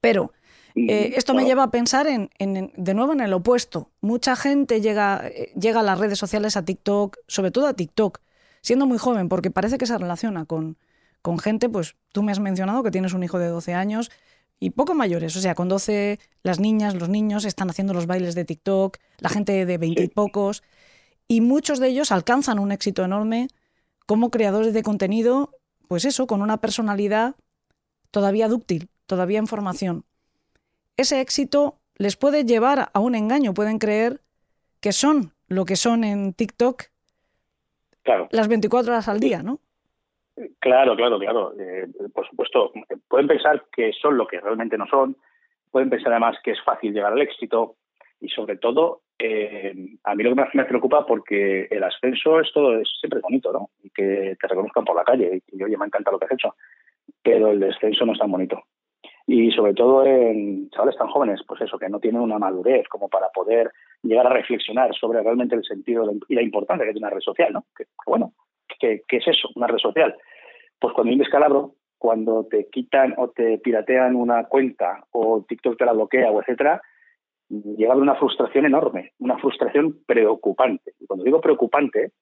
[0.00, 0.32] Pero
[0.88, 3.90] eh, esto me lleva a pensar en, de nuevo en el opuesto.
[4.00, 8.20] Mucha gente llega, eh, llega a las redes sociales, a TikTok, sobre todo a TikTok,
[8.60, 10.76] siendo muy joven, porque parece que se relaciona con,
[11.22, 14.10] con gente, pues tú me has mencionado que tienes un hijo de 12 años
[14.60, 18.34] y poco mayores, o sea, con 12 las niñas, los niños están haciendo los bailes
[18.34, 20.62] de TikTok, la gente de 20 y pocos,
[21.28, 23.48] y muchos de ellos alcanzan un éxito enorme
[24.06, 25.54] como creadores de contenido,
[25.86, 27.36] pues eso, con una personalidad
[28.10, 30.04] todavía dúctil, todavía en formación
[30.98, 33.54] ese éxito les puede llevar a un engaño.
[33.54, 34.20] Pueden creer
[34.80, 36.82] que son lo que son en TikTok
[38.30, 39.60] las 24 horas al día, ¿no?
[40.60, 41.52] Claro, claro, claro.
[41.58, 42.72] Eh, por supuesto,
[43.08, 45.16] pueden pensar que son lo que realmente no son.
[45.70, 47.76] Pueden pensar además que es fácil llegar al éxito
[48.20, 49.74] y sobre todo eh,
[50.04, 53.52] a mí lo que más me preocupa porque el ascenso es todo, es siempre bonito,
[53.52, 53.70] ¿no?
[53.82, 56.54] Y que te reconozcan por la calle y, oye, me encanta lo que has hecho,
[57.22, 58.62] pero el descenso no es tan bonito.
[59.30, 63.10] Y sobre todo en chavales tan jóvenes, pues eso, que no tienen una madurez como
[63.10, 63.70] para poder
[64.02, 67.52] llegar a reflexionar sobre realmente el sentido y la importancia que tiene una red social,
[67.52, 67.66] ¿no?
[67.76, 68.32] Que, bueno,
[68.80, 70.16] ¿qué, es eso, una red social?
[70.80, 75.76] Pues cuando hay un descalabro, cuando te quitan o te piratean una cuenta o TikTok
[75.76, 76.80] te la bloquea o etcétera,
[77.50, 80.94] llega una frustración enorme, una frustración preocupante.
[81.00, 82.12] Y cuando digo preocupante,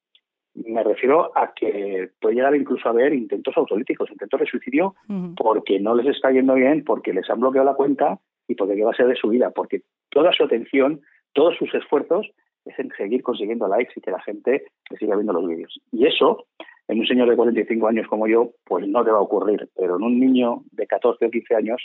[0.64, 4.94] me refiero a que puede llegar incluso a haber intentos autolíticos, intentos de suicidio,
[5.36, 8.92] porque no les está yendo bien, porque les han bloqueado la cuenta y porque va
[8.92, 11.00] a ser de su vida, porque toda su atención,
[11.32, 12.30] todos sus esfuerzos
[12.64, 15.78] es en seguir consiguiendo likes y que la gente le siga viendo los vídeos.
[15.92, 16.46] Y eso,
[16.88, 19.96] en un señor de 45 años como yo, pues no te va a ocurrir, pero
[19.96, 21.82] en un niño de 14 o 15 años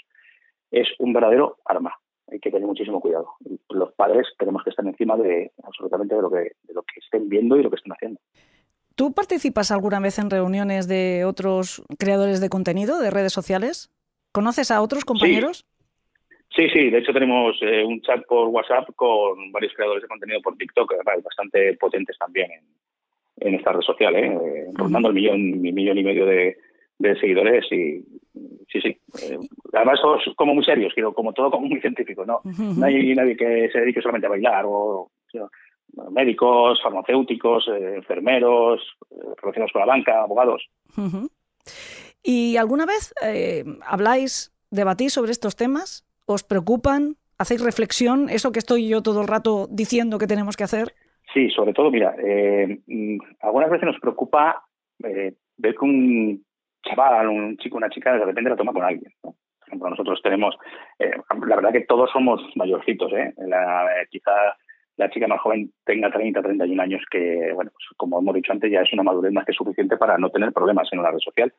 [0.72, 1.94] es un verdadero arma
[2.32, 3.34] hay que tener muchísimo cuidado.
[3.70, 7.30] Los padres tenemos que estar encima de absolutamente de lo que, de lo que estén
[7.30, 8.20] viendo y lo que estén haciendo.
[9.02, 13.90] ¿Tú participas alguna vez en reuniones de otros creadores de contenido, de redes sociales?
[14.32, 15.66] ¿Conoces a otros compañeros?
[16.56, 20.40] Sí, sí, de hecho tenemos eh, un chat por WhatsApp con varios creadores de contenido
[20.44, 22.52] por TikTok, bastante potentes también
[23.38, 24.38] en, esta red social, ¿eh?
[24.76, 26.58] rondando el millón, millón y medio de,
[27.00, 28.06] de seguidores y
[28.72, 28.98] sí, sí.
[29.24, 29.40] Eh,
[29.74, 32.42] además, todos como muy serios, como todo como muy científico, ¿no?
[32.44, 35.10] No hay nadie que se dedique solamente a bailar, o
[36.12, 38.82] médicos, farmacéuticos, eh, enfermeros,
[39.12, 40.68] eh, relacionados con la banca, abogados.
[42.24, 43.14] ¿Y alguna vez
[43.86, 46.06] habláis, debatís sobre estos temas?
[46.26, 47.16] ¿Os preocupan?
[47.38, 48.30] ¿Hacéis reflexión?
[48.30, 50.94] ¿Eso que estoy yo todo el rato diciendo que tenemos que hacer?
[51.34, 52.14] Sí, sobre todo, mira,
[52.88, 54.64] mm, algunas veces nos preocupa
[55.00, 56.44] ver que un
[56.84, 59.12] chaval, un chico, una chica, de repente la toma con alguien.
[59.22, 59.34] Por
[59.68, 60.56] ejemplo, nosotros tenemos,
[61.00, 61.12] eh,
[61.48, 63.34] la verdad que todos somos mayorcitos, ¿eh?
[63.38, 64.32] La, eh, quizá
[65.02, 68.72] la chica más joven tenga 30, 31 años, que, bueno, pues, como hemos dicho antes,
[68.72, 71.52] ya es una madurez más que suficiente para no tener problemas en una red social.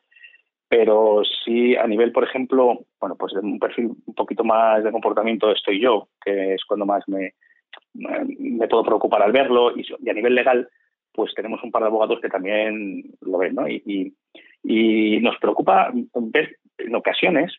[0.69, 4.91] Pero sí, a nivel, por ejemplo, bueno, pues de un perfil un poquito más de
[4.91, 7.33] comportamiento estoy yo, que es cuando más me,
[7.93, 10.67] me puedo preocupar al verlo, y, y a nivel legal,
[11.11, 13.67] pues tenemos un par de abogados que también lo ven, ¿no?
[13.67, 14.15] Y,
[14.63, 17.53] y, nos preocupa ver en ocasiones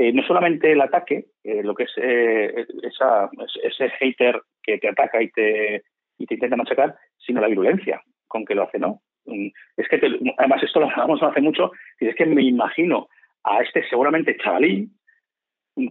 [0.00, 3.28] eh, no solamente el ataque, eh, lo que es eh, esa,
[3.64, 5.82] ese hater que te ataca y te,
[6.16, 9.02] y te intenta machacar, sino la virulencia con que lo hace, ¿no?
[9.24, 10.00] Mm, es que
[10.38, 13.08] además esto lo hablamos hace mucho, y es que me imagino
[13.42, 14.92] a este seguramente chavalín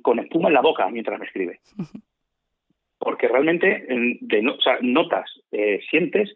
[0.01, 1.59] con espuma en la boca mientras me escribe.
[2.97, 3.87] Porque realmente
[4.21, 5.29] de, o sea, notas,
[5.89, 6.33] sientes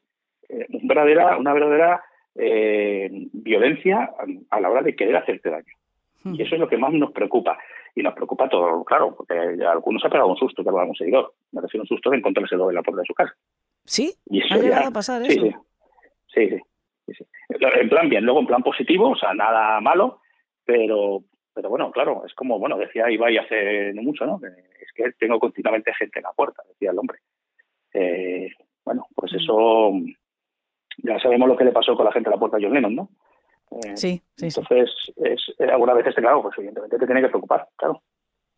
[0.84, 2.03] verdadera, una verdadera
[2.36, 4.11] violencia
[4.49, 5.74] a la hora de querer hacerte daño.
[6.24, 6.36] Hmm.
[6.36, 7.57] Y eso es lo que más nos preocupa.
[7.95, 11.34] Y nos preocupa todo, claro, porque a algunos ha pegado un susto, que un seguidor.
[11.51, 13.36] Me refiero a un susto de encontrarse en la puerta de su casa.
[13.84, 14.13] ¿Sí?
[14.28, 15.45] Y ¿Ha llegado a pasar eso?
[16.34, 16.59] Sí, sí.
[17.07, 20.22] Sí, En plan bien, luego en plan positivo, o sea, nada malo,
[20.63, 24.39] pero pero bueno, claro, es como, bueno, decía Ibai hace no mucho, ¿no?
[24.80, 27.19] Es que tengo continuamente gente en la puerta, decía el hombre.
[27.93, 28.49] Eh,
[28.86, 29.36] bueno, pues hmm.
[29.38, 29.91] eso
[30.97, 32.95] ya sabemos lo que le pasó con la gente a la puerta a John Lennon,
[32.95, 33.09] ¿no?
[33.72, 34.47] Eh, sí, sí.
[34.47, 38.01] Entonces, es, eh, alguna vez este claro, pues evidentemente te tiene que preocupar, claro.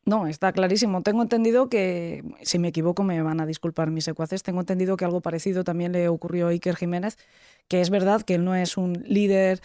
[0.05, 1.01] No, está clarísimo.
[1.01, 5.05] Tengo entendido que, si me equivoco, me van a disculpar mis secuaces, tengo entendido que
[5.05, 7.17] algo parecido también le ocurrió a Iker Jiménez,
[7.69, 9.59] que es verdad que él no es un líder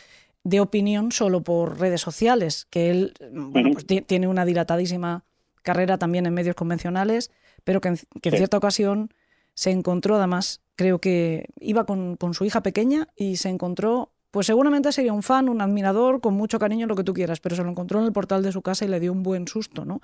[0.44, 5.24] de opinión solo por redes sociales, que él bueno, pues tiene una dilatadísima
[5.62, 7.32] carrera también en medios convencionales,
[7.64, 9.10] pero que en, cierta ocasión
[9.54, 14.92] se encontró además creo que iba con, su hija pequeña y se encontró, pues seguramente
[14.92, 17.70] sería un fan, un admirador, con mucho cariño, lo que tú quieras, pero se lo
[17.70, 20.00] encontró en el portal de su casa y le dio un buen susto, ¿no?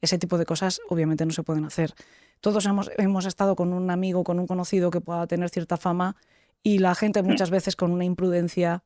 [0.00, 1.92] Ese tipo de cosas obviamente no se pueden hacer.
[2.40, 6.14] Todos hemos, hemos estado con un amigo, con un conocido que pueda tener cierta fama
[6.62, 8.84] y la gente muchas veces con una imprudencia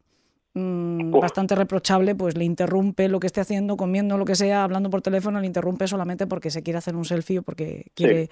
[0.54, 4.88] mm, bastante reprochable, pues le interrumpe lo que esté haciendo, comiendo lo que sea, hablando
[4.88, 8.30] por teléfono, le interrumpe solamente porque se quiere hacer un selfie o porque quiere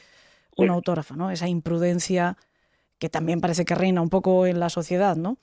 [0.56, 1.30] un autógrafo, ¿no?
[1.30, 2.38] Esa imprudencia
[2.98, 5.36] que también parece que reina un poco en la sociedad, ¿no?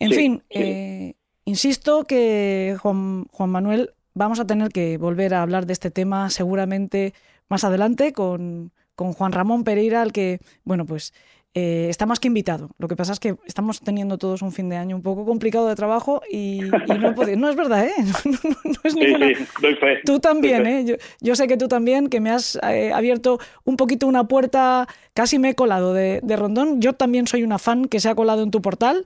[0.00, 5.66] En fin, eh, insisto que Juan, Juan Manuel, vamos a tener que volver a hablar
[5.66, 7.14] de este tema seguramente
[7.48, 11.12] más adelante con, con Juan Ramón Pereira, al que, bueno, pues
[11.52, 12.70] eh, está más que invitado.
[12.78, 15.66] Lo que pasa es que estamos teniendo todos un fin de año un poco complicado
[15.66, 17.36] de trabajo y, no he podido.
[17.36, 17.92] No es verdad, ¿eh?
[18.64, 19.26] No, es ninguna...
[20.04, 20.96] Tú también, ¿eh?
[21.20, 25.40] Yo, sé que tú también, que me has eh, abierto un poquito una puerta, casi
[25.40, 26.80] me he colado de, Rondón.
[26.80, 29.04] Yo también soy una fan que se ha colado en tu portal.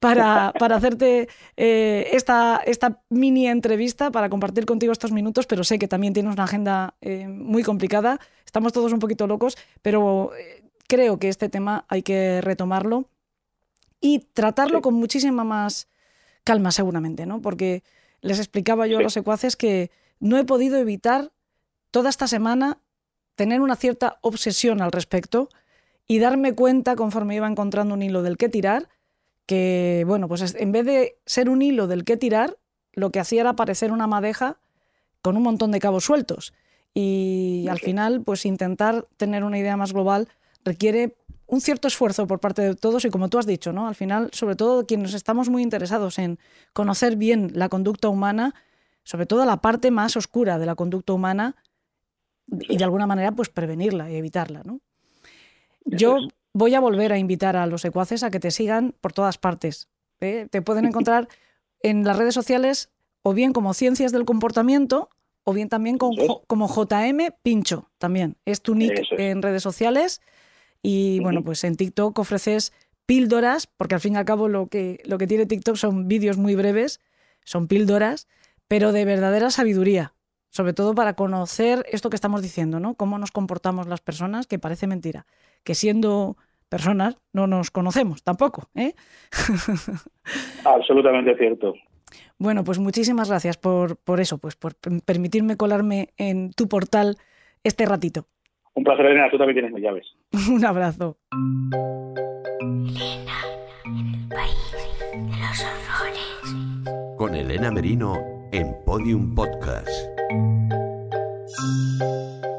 [0.00, 5.78] Para, para, hacerte eh, esta, esta mini entrevista, para compartir contigo estos minutos, pero sé
[5.78, 6.94] que también tienes una agenda
[7.26, 8.20] muy complicada.
[8.44, 10.32] Estamos todos un poquito locos, pero
[10.88, 13.08] creo que este tema hay que retomarlo
[14.00, 15.88] y tratarlo con muchísima más
[16.44, 17.40] calma seguramente, ¿no?
[17.40, 17.82] Porque
[18.20, 19.90] les explicaba yo a los secuaces que
[20.20, 21.32] no he podido evitar
[21.90, 22.78] toda esta semana
[23.34, 25.48] tener una cierta obsesión al respecto
[26.06, 28.88] y darme cuenta conforme iba encontrando un hilo del que tirar,
[29.46, 32.56] que, bueno, pues en vez de ser un hilo del que tirar,
[32.92, 34.58] lo que hacía era parecer una madeja
[35.22, 36.54] con un montón de cabos sueltos.
[36.94, 40.28] Y al final, pues intentar tener una idea más global
[40.64, 41.16] requiere
[41.46, 43.88] un cierto esfuerzo por parte de todos y como tú has dicho, ¿no?
[43.88, 46.38] Al final, sobre todo quienes estamos muy interesados en
[46.72, 48.54] conocer bien la conducta humana,
[49.02, 51.56] sobre todo la parte más oscura de la conducta humana
[52.46, 54.80] y de alguna manera pues prevenirla y evitarla, ¿no?
[55.84, 56.16] Yo
[56.54, 59.88] voy a volver a invitar a los secuaces a que te sigan por todas partes.
[60.20, 60.46] ¿eh?
[60.50, 61.28] Te pueden encontrar
[61.80, 62.90] en las redes sociales
[63.22, 65.10] o bien como Ciencias del Comportamiento
[65.42, 68.38] o bien también como JM Pincho, también.
[68.46, 70.22] Es tu nick en redes sociales
[70.80, 72.72] y bueno, pues en TikTok ofreces
[73.06, 76.38] píldoras, porque al fin y al cabo lo que, lo que tiene TikTok son vídeos
[76.38, 77.00] muy breves,
[77.44, 78.26] son píldoras,
[78.68, 80.14] pero de verdadera sabiduría,
[80.50, 82.94] sobre todo para conocer esto que estamos diciendo, ¿no?
[82.94, 85.26] Cómo nos comportamos las personas, que parece mentira,
[85.62, 86.36] que siendo
[86.74, 88.94] personas no nos conocemos tampoco, ¿eh?
[90.64, 91.74] Absolutamente cierto.
[92.36, 94.74] Bueno, pues muchísimas gracias por, por eso, pues por
[95.06, 97.16] permitirme colarme en tu portal
[97.62, 98.26] este ratito.
[98.74, 100.16] Un placer, Elena, tú también tienes mis llaves.
[100.50, 101.16] Un abrazo.
[102.88, 103.38] Elena,
[103.84, 107.16] en el país de los horrores.
[107.16, 108.16] Con Elena Merino
[108.50, 109.90] en Podium Podcast.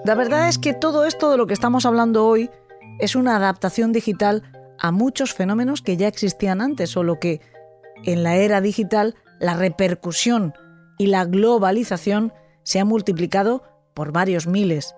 [0.05, 2.49] La verdad es que todo esto de lo que estamos hablando hoy
[3.00, 4.43] es una adaptación digital
[4.80, 7.41] a muchos fenómenos que ya existían antes, solo que
[8.04, 10.54] en la era digital la repercusión
[10.98, 12.34] y la globalización
[12.64, 14.96] se ha multiplicado por varios miles.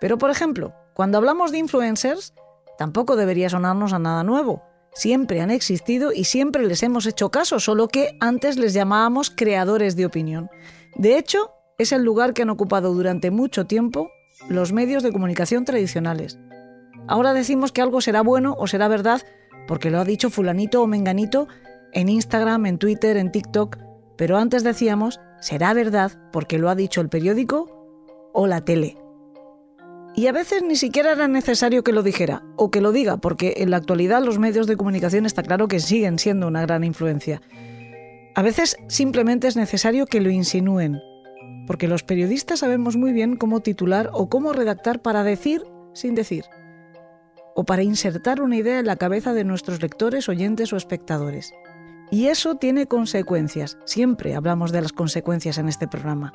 [0.00, 2.34] Pero, por ejemplo, cuando hablamos de influencers,
[2.76, 4.62] tampoco debería sonarnos a nada nuevo.
[4.94, 9.96] Siempre han existido y siempre les hemos hecho caso, solo que antes les llamábamos creadores
[9.96, 10.50] de opinión.
[10.96, 14.10] De hecho, es el lugar que han ocupado durante mucho tiempo
[14.48, 16.38] los medios de comunicación tradicionales.
[17.08, 19.22] Ahora decimos que algo será bueno o será verdad
[19.66, 21.48] porque lo ha dicho fulanito o menganito
[21.92, 23.78] en Instagram, en Twitter, en TikTok,
[24.16, 28.98] pero antes decíamos será verdad porque lo ha dicho el periódico o la tele.
[30.14, 33.54] Y a veces ni siquiera era necesario que lo dijera o que lo diga, porque
[33.58, 37.40] en la actualidad los medios de comunicación está claro que siguen siendo una gran influencia.
[38.34, 40.98] A veces simplemente es necesario que lo insinúen,
[41.66, 45.62] porque los periodistas sabemos muy bien cómo titular o cómo redactar para decir
[45.94, 46.44] sin decir
[47.60, 51.52] o para insertar una idea en la cabeza de nuestros lectores, oyentes o espectadores.
[52.08, 53.78] Y eso tiene consecuencias.
[53.84, 56.32] Siempre hablamos de las consecuencias en este programa.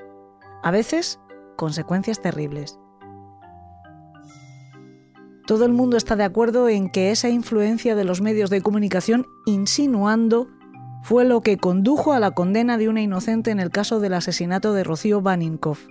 [0.63, 1.21] A veces,
[1.55, 2.77] consecuencias terribles.
[5.47, 9.25] Todo el mundo está de acuerdo en que esa influencia de los medios de comunicación
[9.45, 10.49] insinuando
[11.03, 14.73] fue lo que condujo a la condena de una inocente en el caso del asesinato
[14.73, 15.87] de Rocío Baninkoff.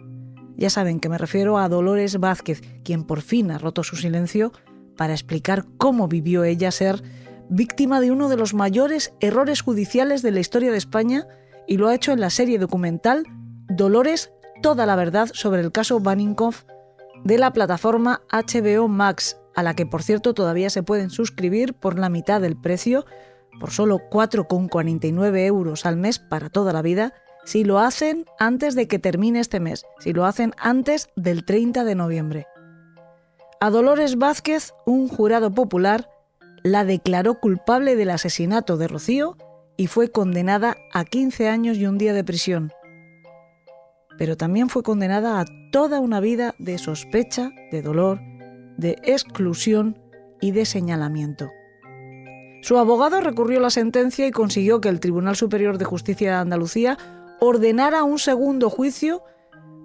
[0.59, 4.53] Ya saben que me refiero a Dolores Vázquez, quien por fin ha roto su silencio
[5.03, 7.03] para explicar cómo vivió ella ser
[7.49, 11.27] víctima de uno de los mayores errores judiciales de la historia de España
[11.67, 13.25] y lo ha hecho en la serie documental
[13.69, 14.31] Dolores,
[14.63, 16.63] toda la verdad sobre el caso Baninkoff
[17.25, 21.99] de la plataforma HBO Max, a la que por cierto todavía se pueden suscribir por
[21.99, 23.05] la mitad del precio,
[23.59, 27.13] por solo 4,49 euros al mes para toda la vida,
[27.45, 31.83] si lo hacen antes de que termine este mes, si lo hacen antes del 30
[31.83, 32.47] de noviembre.
[33.65, 36.11] A Dolores Vázquez, un jurado popular,
[36.65, 39.37] la declaró culpable del asesinato de Rocío
[39.77, 42.73] y fue condenada a 15 años y un día de prisión.
[44.19, 48.19] Pero también fue condenada a toda una vida de sospecha, de dolor,
[48.79, 49.97] de exclusión
[50.41, 51.49] y de señalamiento.
[52.63, 56.99] Su abogado recurrió la sentencia y consiguió que el Tribunal Superior de Justicia de Andalucía
[57.39, 59.23] ordenara un segundo juicio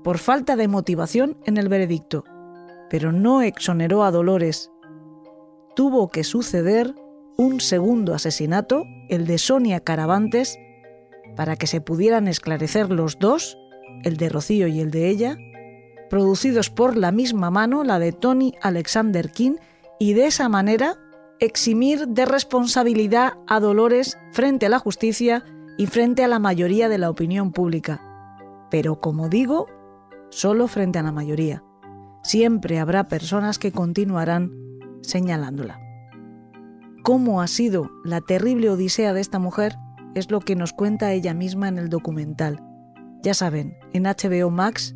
[0.03, 2.23] por falta de motivación en el veredicto
[2.89, 4.71] pero no exoneró a Dolores.
[5.75, 6.95] Tuvo que suceder
[7.38, 10.57] un segundo asesinato, el de Sonia Caravantes,
[11.35, 13.57] para que se pudieran esclarecer los dos,
[14.03, 15.38] el de Rocío y el de ella,
[16.09, 19.57] producidos por la misma mano, la de Tony Alexander King,
[19.99, 20.95] y de esa manera
[21.39, 25.43] eximir de responsabilidad a Dolores frente a la justicia
[25.77, 28.01] y frente a la mayoría de la opinión pública.
[28.71, 29.67] Pero como digo,
[30.29, 31.63] solo frente a la mayoría
[32.28, 34.51] siempre habrá personas que continuarán
[35.01, 35.80] señalándola.
[37.01, 39.75] ¿Cómo ha sido la terrible odisea de esta mujer?
[40.13, 42.61] Es lo que nos cuenta ella misma en el documental.
[43.23, 44.93] Ya saben, en HBO Max,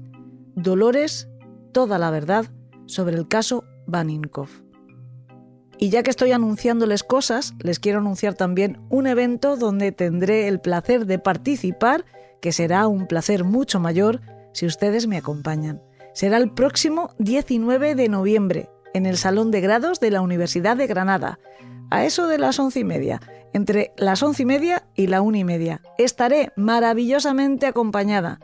[0.56, 1.30] Dolores,
[1.72, 2.48] toda la verdad
[2.86, 4.64] sobre el caso Baninkoff.
[5.78, 10.60] Y ya que estoy anunciándoles cosas, les quiero anunciar también un evento donde tendré el
[10.60, 12.04] placer de participar,
[12.42, 14.20] que será un placer mucho mayor
[14.54, 15.82] si ustedes me acompañan.
[16.14, 20.88] Será el próximo 19 de noviembre, en el Salón de Grados de la Universidad de
[20.88, 21.40] Granada,
[21.90, 23.22] a eso de las once y media,
[23.54, 25.82] entre las once y media y la una y media.
[25.98, 28.40] Estaré maravillosamente acompañada,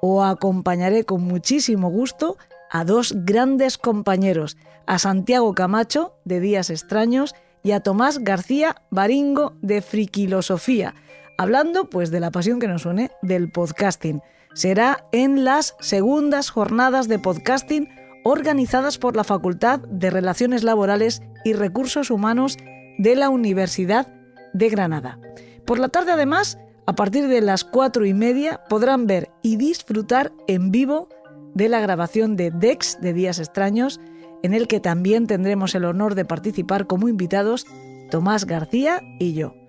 [0.00, 2.38] o acompañaré con muchísimo gusto
[2.70, 4.56] a dos grandes compañeros,
[4.86, 10.94] a Santiago Camacho, de Días Extraños, y a Tomás García Baringo, de Friquilosofía,
[11.36, 14.22] hablando pues de la pasión que nos une del podcasting.
[14.54, 17.88] Será en las segundas jornadas de podcasting
[18.24, 22.56] organizadas por la Facultad de Relaciones Laborales y Recursos Humanos
[22.98, 24.12] de la Universidad
[24.52, 25.18] de Granada.
[25.64, 30.32] Por la tarde además, a partir de las cuatro y media, podrán ver y disfrutar
[30.48, 31.08] en vivo
[31.54, 34.00] de la grabación de Dex de Días Extraños,
[34.42, 37.66] en el que también tendremos el honor de participar como invitados
[38.10, 39.59] Tomás García y yo.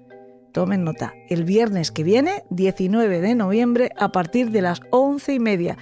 [0.51, 5.39] Tomen nota, el viernes que viene, 19 de noviembre, a partir de las once y
[5.39, 5.77] media.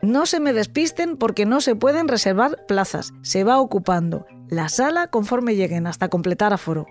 [0.00, 5.08] No se me despisten porque no se pueden reservar plazas, se va ocupando la sala
[5.08, 6.86] conforme lleguen hasta completar aforo.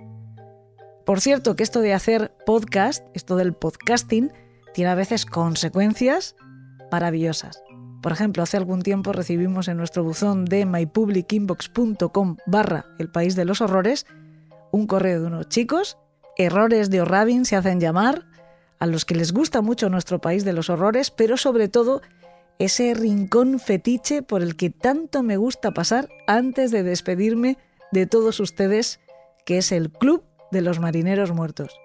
[1.05, 4.31] Por cierto, que esto de hacer podcast, esto del podcasting,
[4.73, 6.35] tiene a veces consecuencias
[6.91, 7.63] maravillosas.
[8.01, 13.45] Por ejemplo, hace algún tiempo recibimos en nuestro buzón de mypublicinbox.com barra el país de
[13.45, 14.05] los horrores
[14.71, 15.97] un correo de unos chicos,
[16.37, 18.25] errores de O'Rabin se hacen llamar,
[18.79, 22.01] a los que les gusta mucho nuestro país de los horrores, pero sobre todo
[22.59, 27.57] ese rincón fetiche por el que tanto me gusta pasar antes de despedirme
[27.91, 28.99] de todos ustedes,
[29.45, 31.75] que es el Club de los Marineros Muertos.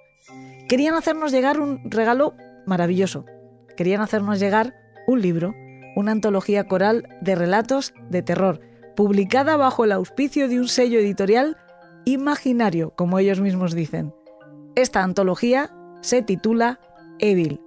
[0.68, 2.34] Querían hacernos llegar un regalo
[2.66, 3.24] maravilloso.
[3.76, 4.74] Querían hacernos llegar
[5.06, 5.54] un libro
[5.94, 8.60] una antología coral de relatos de terror,
[8.96, 11.56] publicada bajo el auspicio de un sello editorial
[12.04, 14.14] imaginario, como ellos mismos dicen.
[14.74, 15.70] Esta antología
[16.00, 16.80] se titula
[17.18, 17.60] Evil.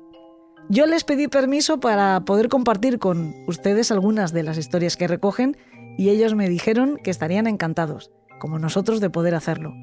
[0.70, 5.56] Yo les pedí permiso para poder compartir con ustedes algunas de las historias que recogen
[6.00, 9.76] y ellos me dijeron que estarían encantados, como nosotros, de poder hacerlo.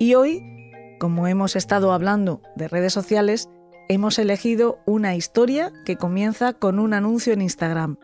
[0.00, 0.42] Y hoy,
[0.98, 3.48] como hemos estado hablando de redes sociales,
[3.88, 7.96] hemos elegido una historia que comienza con un anuncio en Instagram.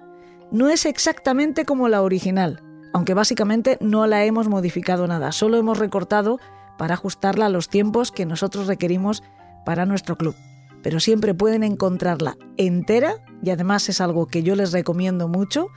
[0.53, 5.81] No es exactamente como la original, aunque básicamente no la hemos modificado nada, solo hemos
[5.81, 6.39] recortado
[6.79, 9.23] para ajustarla a los tiempos que nosotros requerimos
[9.65, 10.35] para nuestro club.
[10.83, 15.69] Pero siempre pueden encontrarla entera, y además es algo que yo les recomiendo mucho,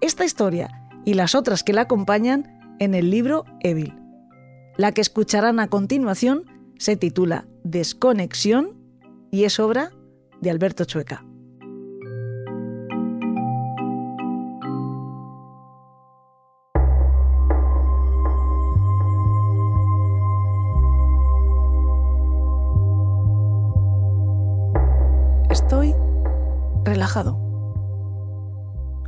[0.00, 0.70] esta historia
[1.04, 3.94] y las otras que la acompañan en el libro Evil.
[4.76, 6.44] La que escucharán a continuación
[6.78, 8.76] se titula Desconexión
[9.30, 9.90] y es obra
[10.40, 11.24] de Alberto Chueca.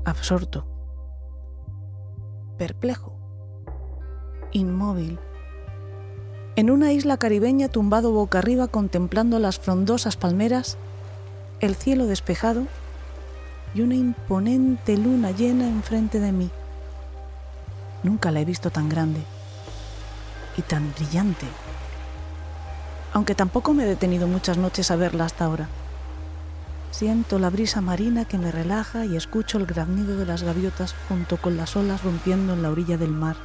[0.05, 0.65] Absorto,
[2.57, 3.19] perplejo,
[4.53, 5.19] inmóvil
[6.55, 10.79] en una isla caribeña tumbado boca arriba contemplando las frondosas palmeras,
[11.61, 12.67] el cielo despejado
[13.75, 16.51] y una imponente luna llena enfrente de mí.
[18.05, 19.21] Nunca la he visto tan grande
[20.57, 21.47] y tan brillante,
[23.13, 25.69] aunque tampoco me he detenido muchas noches a verla hasta ahora.
[26.91, 31.37] Siento la brisa marina que me relaja y escucho el graznido de las gaviotas junto
[31.37, 33.37] con las olas rompiendo en la orilla del mar.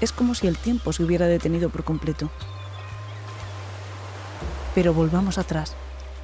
[0.00, 2.30] Es como si el tiempo se hubiera detenido por completo.
[4.74, 5.74] Pero volvamos atrás.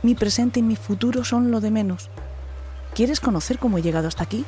[0.03, 2.11] Mi presente y mi futuro son lo de menos.
[2.95, 4.45] ¿Quieres conocer cómo he llegado hasta aquí?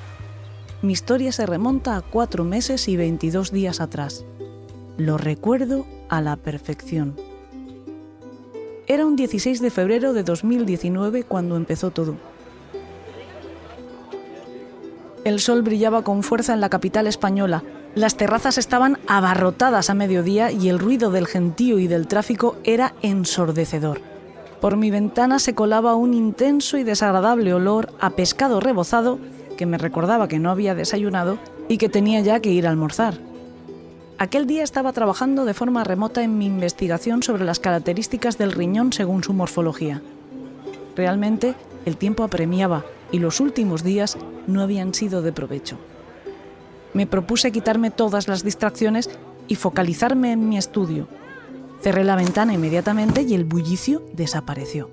[0.81, 4.25] Mi historia se remonta a cuatro meses y 22 días atrás.
[4.97, 7.28] Lo recuerdo a la perfección.
[8.89, 12.17] Era un 16 de febrero de 2019 cuando empezó todo.
[15.25, 17.63] El sol brillaba con fuerza en la capital española,
[17.95, 22.95] las terrazas estaban abarrotadas a mediodía y el ruido del gentío y del tráfico era
[23.03, 24.01] ensordecedor.
[24.61, 29.19] Por mi ventana se colaba un intenso y desagradable olor a pescado rebozado
[29.59, 33.28] que me recordaba que no había desayunado y que tenía ya que ir a almorzar.
[34.19, 38.93] Aquel día estaba trabajando de forma remota en mi investigación sobre las características del riñón
[38.93, 40.03] según su morfología.
[40.97, 41.55] Realmente
[41.87, 45.79] el tiempo apremiaba y los últimos días no habían sido de provecho
[46.95, 49.11] me propuse quitarme todas las distracciones
[49.47, 51.09] y focalizarme en mi estudio.
[51.81, 54.91] Cerré la ventana inmediatamente y el bullicio desapareció.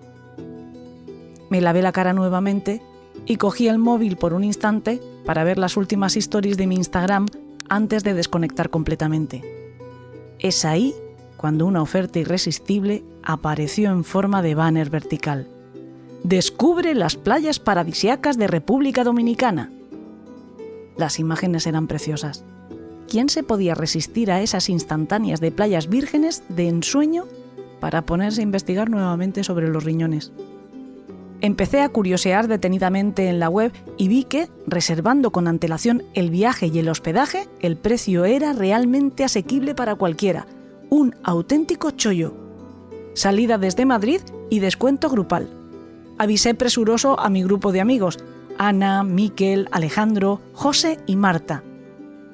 [1.49, 2.81] Me lavé la cara nuevamente
[3.25, 7.27] y cogí el móvil por un instante para ver las últimas historias de mi Instagram
[7.69, 9.43] antes de desconectar completamente.
[10.39, 10.93] Es ahí
[11.37, 15.47] cuando una oferta irresistible apareció en forma de banner vertical.
[16.23, 19.71] Descubre las playas paradisiacas de República Dominicana.
[20.97, 22.43] Las imágenes eran preciosas.
[23.07, 27.25] ¿Quién se podía resistir a esas instantáneas de playas vírgenes de ensueño
[27.79, 30.31] para ponerse a investigar nuevamente sobre los riñones?
[31.45, 36.71] Empecé a curiosear detenidamente en la web y vi que, reservando con antelación el viaje
[36.73, 40.47] y el hospedaje, el precio era realmente asequible para cualquiera.
[40.89, 42.33] Un auténtico chollo.
[43.13, 45.47] Salida desde Madrid y descuento grupal.
[46.17, 48.17] Avisé presuroso a mi grupo de amigos,
[48.57, 51.61] Ana, Miquel, Alejandro, José y Marta.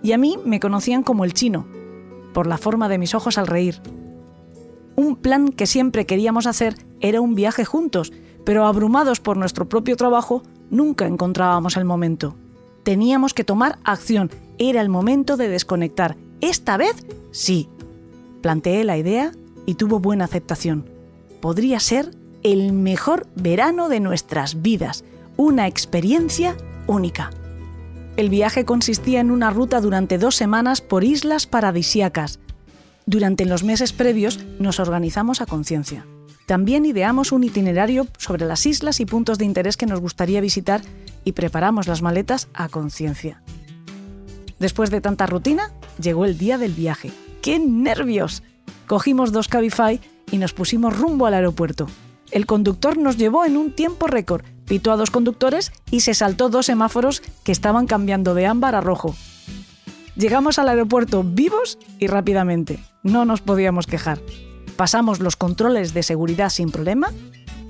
[0.02, 1.68] Y a mí me conocían como el chino,
[2.34, 3.82] por la forma de mis ojos al reír.
[4.96, 9.96] Un plan que siempre queríamos hacer era un viaje juntos, pero abrumados por nuestro propio
[9.96, 12.36] trabajo, nunca encontrábamos el momento.
[12.84, 16.18] Teníamos que tomar acción, era el momento de desconectar.
[16.42, 17.70] Esta vez, sí.
[18.42, 19.32] Planteé la idea
[19.66, 20.90] y tuvo buena aceptación.
[21.42, 22.12] Podría ser
[22.44, 25.04] el mejor verano de nuestras vidas,
[25.38, 27.30] una experiencia única.
[28.18, 32.40] El viaje consistía en una ruta durante dos semanas por islas paradisíacas.
[33.06, 36.06] Durante los meses previos nos organizamos a conciencia.
[36.52, 40.82] También ideamos un itinerario sobre las islas y puntos de interés que nos gustaría visitar
[41.24, 43.42] y preparamos las maletas a conciencia.
[44.60, 47.14] Después de tanta rutina, llegó el día del viaje.
[47.42, 48.44] ¡Qué nervios!
[48.86, 51.88] Cogimos dos Cabify y nos pusimos rumbo al aeropuerto.
[52.32, 56.50] El conductor nos llevó en un tiempo récord, pitó a dos conductores y se saltó
[56.50, 59.16] dos semáforos que estaban cambiando de ámbar a rojo.
[60.18, 62.84] Llegamos al aeropuerto vivos y rápidamente.
[63.04, 64.20] No nos podíamos quejar
[64.76, 67.10] pasamos los controles de seguridad sin problema,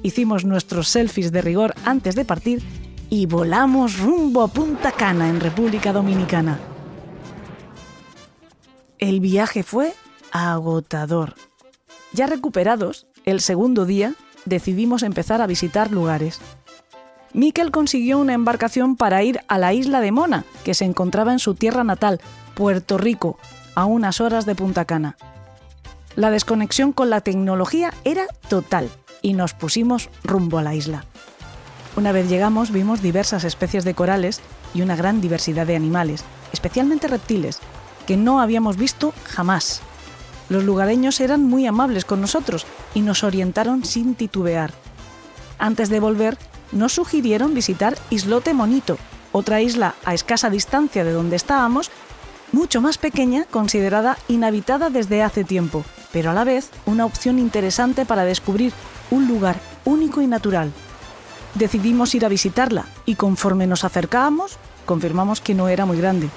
[0.03, 2.63] hicimos nuestros selfies de rigor antes de partir
[3.09, 6.59] y volamos rumbo a Punta Cana en República Dominicana.
[8.99, 9.93] El viaje fue
[10.31, 11.35] agotador.
[12.13, 14.13] Ya recuperados, el segundo día
[14.45, 16.39] decidimos empezar a visitar lugares.
[17.33, 21.39] Miquel consiguió una embarcación para ir a la isla de Mona, que se encontraba en
[21.39, 22.19] su tierra natal,
[22.55, 23.37] Puerto Rico,
[23.75, 25.17] a unas horas de Punta Cana.
[26.15, 28.89] La desconexión con la tecnología era total
[29.21, 31.05] y nos pusimos rumbo a la isla.
[31.95, 34.41] Una vez llegamos vimos diversas especies de corales
[34.73, 37.59] y una gran diversidad de animales, especialmente reptiles,
[38.07, 39.81] que no habíamos visto jamás.
[40.49, 44.73] Los lugareños eran muy amables con nosotros y nos orientaron sin titubear.
[45.59, 46.37] Antes de volver,
[46.73, 48.97] nos sugirieron visitar Islote Monito,
[49.31, 51.89] otra isla a escasa distancia de donde estábamos,
[52.51, 58.05] mucho más pequeña, considerada inhabitada desde hace tiempo, pero a la vez una opción interesante
[58.05, 58.73] para descubrir
[59.09, 60.71] un lugar único y natural.
[61.55, 66.29] Decidimos ir a visitarla y conforme nos acercábamos, confirmamos que no era muy grande,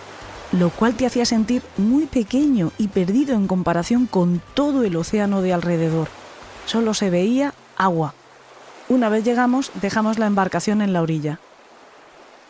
[0.53, 5.41] lo cual te hacía sentir muy pequeño y perdido en comparación con todo el océano
[5.43, 6.09] de alrededor.
[6.66, 8.14] Solo se veía agua.
[8.89, 11.39] Una vez llegamos, dejamos la embarcación en la orilla.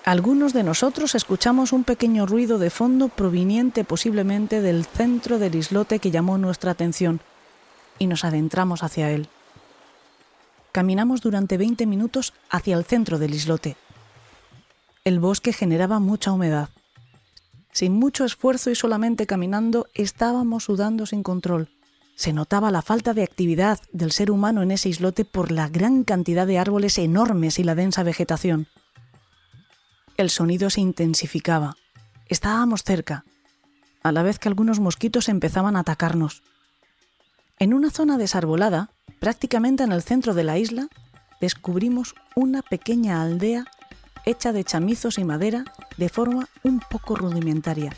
[0.05, 5.99] Algunos de nosotros escuchamos un pequeño ruido de fondo proveniente posiblemente del centro del islote
[5.99, 7.21] que llamó nuestra atención
[7.99, 9.29] y nos adentramos hacia él.
[10.73, 13.79] Caminamos durante 20 minutos hacia el centro del islote.
[15.05, 16.69] El bosque generaba mucha humedad.
[17.73, 21.71] Sin mucho esfuerzo y solamente caminando estábamos sudando sin control.
[22.15, 26.05] Se notaba la falta de actividad del ser humano en ese islote por la gran
[26.05, 28.69] cantidad de árboles enormes y la densa vegetación.
[30.17, 31.77] El sonido se intensificaba.
[32.29, 33.25] Estábamos cerca,
[34.05, 36.45] a la vez que algunos mosquitos empezaban a atacarnos.
[37.59, 40.89] En una zona desarbolada, prácticamente en el centro de la isla,
[41.41, 43.65] descubrimos una pequeña aldea
[44.25, 45.65] hecha de chamizos y madera
[45.97, 47.93] de forma un poco rudimentaria.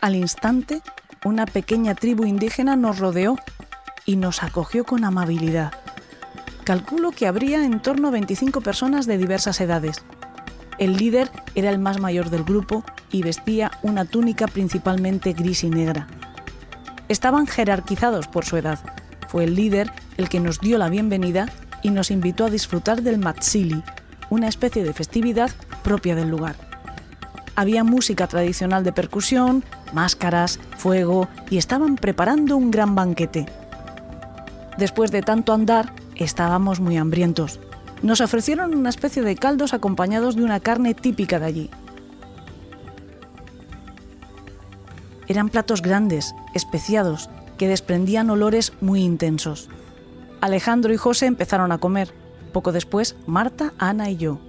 [0.00, 0.82] Al instante,
[1.24, 3.36] una pequeña tribu indígena nos rodeó
[4.04, 5.72] y nos acogió con amabilidad
[6.70, 10.04] calculo que habría en torno a 25 personas de diversas edades.
[10.78, 15.68] El líder era el más mayor del grupo y vestía una túnica principalmente gris y
[15.68, 16.06] negra.
[17.08, 18.78] Estaban jerarquizados por su edad.
[19.26, 21.48] Fue el líder el que nos dio la bienvenida
[21.82, 23.82] y nos invitó a disfrutar del Matsili,
[24.28, 25.50] una especie de festividad
[25.82, 26.54] propia del lugar.
[27.56, 33.46] Había música tradicional de percusión, máscaras, fuego y estaban preparando un gran banquete.
[34.78, 37.60] Después de tanto andar, Estábamos muy hambrientos.
[38.02, 41.70] Nos ofrecieron una especie de caldos acompañados de una carne típica de allí.
[45.28, 49.70] Eran platos grandes, especiados, que desprendían olores muy intensos.
[50.42, 52.12] Alejandro y José empezaron a comer.
[52.52, 54.40] Poco después, Marta, Ana y yo.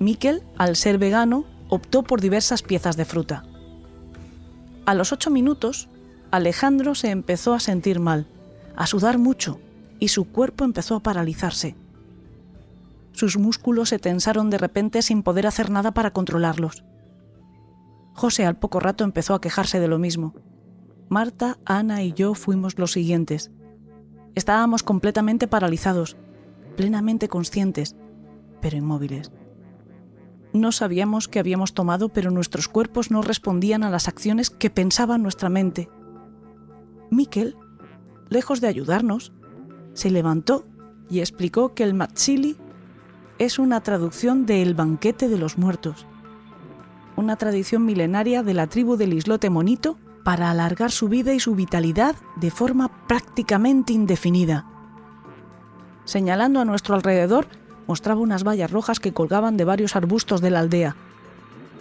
[0.00, 3.44] Miquel, al ser vegano, optó por diversas piezas de fruta.
[4.86, 5.88] A los ocho minutos,
[6.32, 8.26] Alejandro se empezó a sentir mal,
[8.74, 9.60] a sudar mucho,
[9.98, 11.76] y su cuerpo empezó a paralizarse.
[13.12, 16.84] Sus músculos se tensaron de repente sin poder hacer nada para controlarlos.
[18.12, 20.34] José al poco rato empezó a quejarse de lo mismo.
[21.08, 23.50] Marta, Ana y yo fuimos los siguientes.
[24.34, 26.16] Estábamos completamente paralizados,
[26.76, 27.96] plenamente conscientes,
[28.60, 29.32] pero inmóviles.
[30.52, 35.18] No sabíamos qué habíamos tomado, pero nuestros cuerpos no respondían a las acciones que pensaba
[35.18, 35.88] nuestra mente.
[37.10, 37.56] Miquel,
[38.28, 39.32] lejos de ayudarnos,
[39.96, 40.64] se levantó
[41.08, 42.56] y explicó que el Matsili
[43.38, 46.06] es una traducción de El banquete de los muertos,
[47.16, 51.54] una tradición milenaria de la tribu del islote monito para alargar su vida y su
[51.54, 54.66] vitalidad de forma prácticamente indefinida.
[56.04, 57.46] Señalando a nuestro alrededor,
[57.86, 60.94] mostraba unas vallas rojas que colgaban de varios arbustos de la aldea.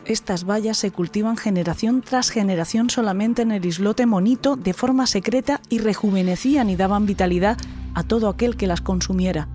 [0.05, 5.59] Estas vallas se cultivan generación tras generación solamente en el islote monito de forma secreta
[5.69, 7.57] y rejuvenecían y daban vitalidad
[7.95, 9.49] a todo aquel que las consumiera.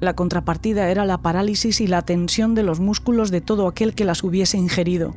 [0.00, 4.04] La contrapartida era la parálisis y la tensión de los músculos de todo aquel que
[4.04, 5.16] las hubiese ingerido.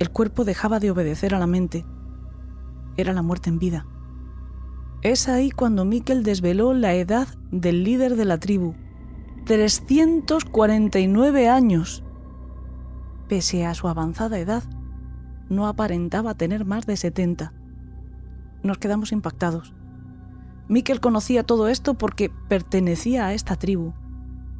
[0.00, 1.86] El cuerpo dejaba de obedecer a la mente.
[2.96, 3.86] Era la muerte en vida.
[5.02, 8.74] Es ahí cuando Miquel desveló la edad del líder de la tribu.
[9.46, 12.02] 349 años.
[13.28, 14.64] Pese a su avanzada edad,
[15.48, 17.52] no aparentaba tener más de 70.
[18.62, 19.74] Nos quedamos impactados.
[20.70, 23.92] Miquel conocía todo esto porque pertenecía a esta tribu.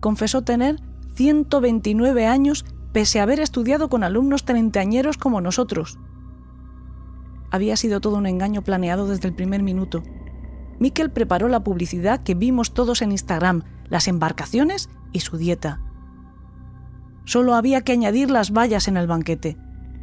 [0.01, 0.83] Confesó tener
[1.15, 6.01] 129 años pese a haber estudiado con alumnos treintañeros como nosotros.
[7.53, 10.03] Había sido todo un engaño planeado desde el primer minuto.
[10.81, 15.81] Miquel preparó la publicidad que vimos todos en Instagram, las embarcaciones y su dieta.
[17.25, 19.57] Solo había que añadir las vallas en el banquete.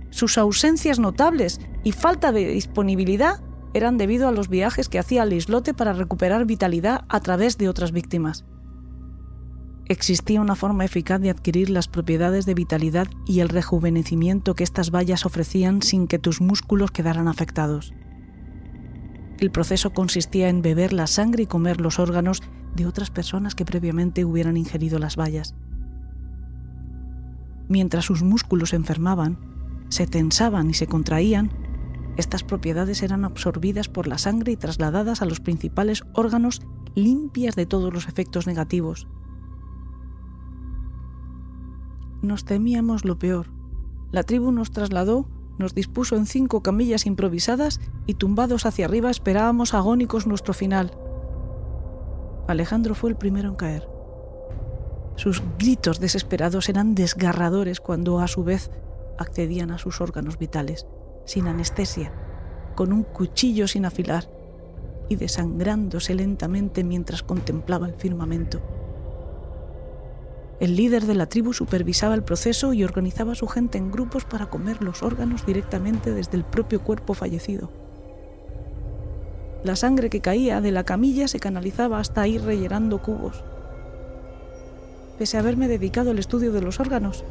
[0.09, 3.41] Sus ausencias notables y falta de disponibilidad
[3.77, 7.69] eran debido a los viajes que hacía al islote para recuperar vitalidad a través de
[7.69, 8.45] otras víctimas.
[9.89, 14.91] Existía una forma eficaz de adquirir las propiedades de vitalidad y el rejuvenecimiento que estas
[14.91, 17.93] vallas ofrecían sin que tus músculos quedaran afectados.
[19.39, 22.41] El proceso consistía en beber la sangre y comer los órganos
[22.75, 25.55] de otras personas que previamente hubieran ingerido las vallas.
[27.69, 29.37] Mientras sus músculos enfermaban,
[29.89, 31.51] se tensaban y se contraían,
[32.17, 36.61] estas propiedades eran absorbidas por la sangre y trasladadas a los principales órganos
[36.95, 39.07] limpias de todos los efectos negativos.
[42.23, 43.51] Nos temíamos lo peor.
[44.11, 45.29] La tribu nos trasladó,
[45.59, 50.97] nos dispuso en cinco camillas improvisadas y tumbados hacia arriba esperábamos agónicos nuestro final.
[52.47, 53.87] Alejandro fue el primero en caer.
[55.17, 58.71] Sus gritos desesperados eran desgarradores cuando a su vez
[59.19, 60.87] accedían a sus órganos vitales
[61.27, 62.11] sin anestesia,
[62.73, 64.27] con un cuchillo sin afilar
[65.09, 68.61] y desangrándose lentamente mientras contemplaba el firmamento.
[70.59, 74.25] El líder de la tribu supervisaba el proceso y organizaba a su gente en grupos
[74.25, 77.69] para comer los órganos directamente desde el propio cuerpo fallecido.
[79.63, 83.43] La sangre que caía de la camilla se canalizaba hasta ir rellenando cubos.
[85.19, 87.23] Pese a haberme dedicado al estudio de los órganos,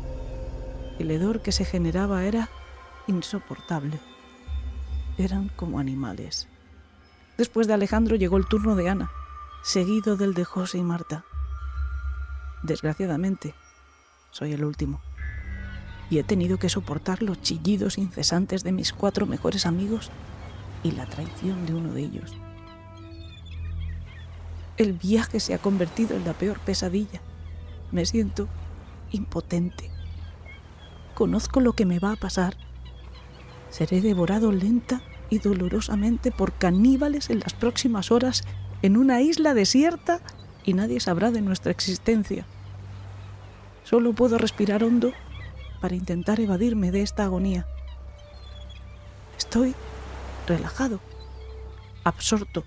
[0.99, 2.51] el hedor que se generaba era
[3.07, 3.99] insoportable.
[5.19, 6.49] Eran como animales.
[7.39, 9.11] Después de Alejandro llegó el turno de Ana,
[9.63, 11.25] seguido del de José y Marta.
[12.63, 13.55] Desgraciadamente,
[14.31, 15.01] soy el último.
[16.09, 20.11] Y he tenido que soportar los chillidos incesantes de mis cuatro mejores amigos
[20.83, 22.37] y la traición de uno de ellos.
[24.77, 27.21] El viaje se ha convertido en la peor pesadilla.
[27.93, 28.47] Me siento
[29.11, 29.91] impotente.
[31.15, 32.57] Conozco lo que me va a pasar
[33.71, 38.45] Seré devorado lenta y dolorosamente por caníbales en las próximas horas
[38.83, 40.21] en una isla desierta
[40.65, 42.47] y nadie sabrá de nuestra existencia.
[43.85, 45.13] Solo puedo respirar hondo
[45.81, 47.67] para intentar evadirme de esta agonía.
[49.39, 49.75] Estoy
[50.47, 51.01] relajado,
[52.05, 52.65] absorto,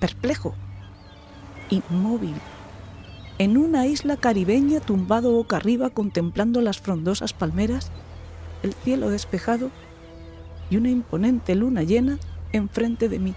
[0.00, 0.54] perplejo,
[1.70, 2.34] inmóvil,
[3.38, 7.90] en una isla caribeña tumbado boca arriba contemplando las frondosas palmeras
[8.62, 9.70] el cielo despejado
[10.70, 12.18] y una imponente luna llena
[12.52, 13.34] enfrente de mí.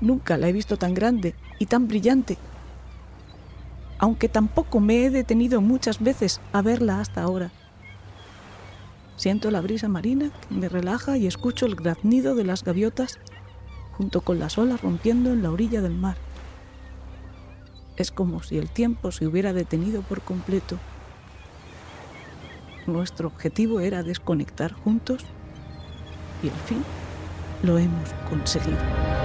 [0.00, 2.36] Nunca la he visto tan grande y tan brillante,
[3.98, 7.50] aunque tampoco me he detenido muchas veces a verla hasta ahora.
[9.16, 13.18] Siento la brisa marina que me relaja y escucho el graznido de las gaviotas
[13.92, 16.16] junto con las olas rompiendo en la orilla del mar.
[17.96, 20.78] Es como si el tiempo se hubiera detenido por completo
[22.86, 25.24] nuestro objetivo era desconectar juntos
[26.42, 26.84] y al fin
[27.62, 29.15] lo hemos conseguido.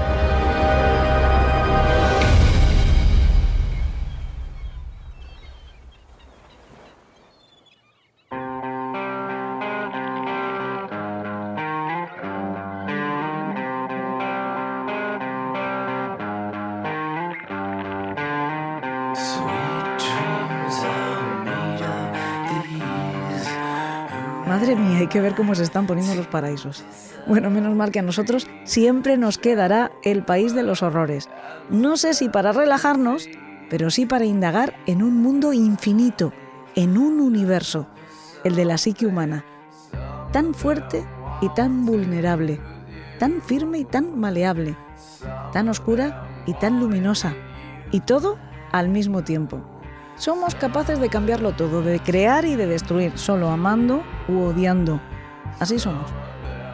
[25.11, 26.83] Que ver cómo se están poniendo los paraísos.
[27.27, 31.29] Bueno, menos mal que a nosotros siempre nos quedará el país de los horrores.
[31.69, 33.27] No sé si para relajarnos,
[33.69, 36.33] pero sí para indagar en un mundo infinito,
[36.75, 37.87] en un universo,
[38.43, 39.43] el de la psique humana.
[40.31, 41.05] Tan fuerte
[41.41, 42.59] y tan vulnerable,
[43.19, 44.75] tan firme y tan maleable,
[45.51, 47.33] tan oscura y tan luminosa,
[47.91, 48.37] y todo
[48.71, 49.61] al mismo tiempo.
[50.15, 55.01] Somos capaces de cambiarlo todo, de crear y de destruir, solo amando u odiando.
[55.59, 56.09] Así somos.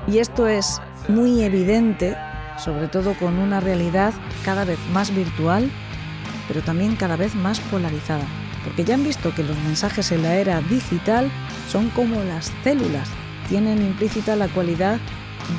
[0.08, 2.18] Y esto es muy evidente,
[2.58, 5.70] sobre todo con una realidad cada vez más virtual,
[6.48, 8.26] pero también cada vez más polarizada.
[8.64, 11.32] Porque ya han visto que los mensajes en la era digital
[11.70, 13.10] son como las células,
[13.48, 15.00] tienen implícita la cualidad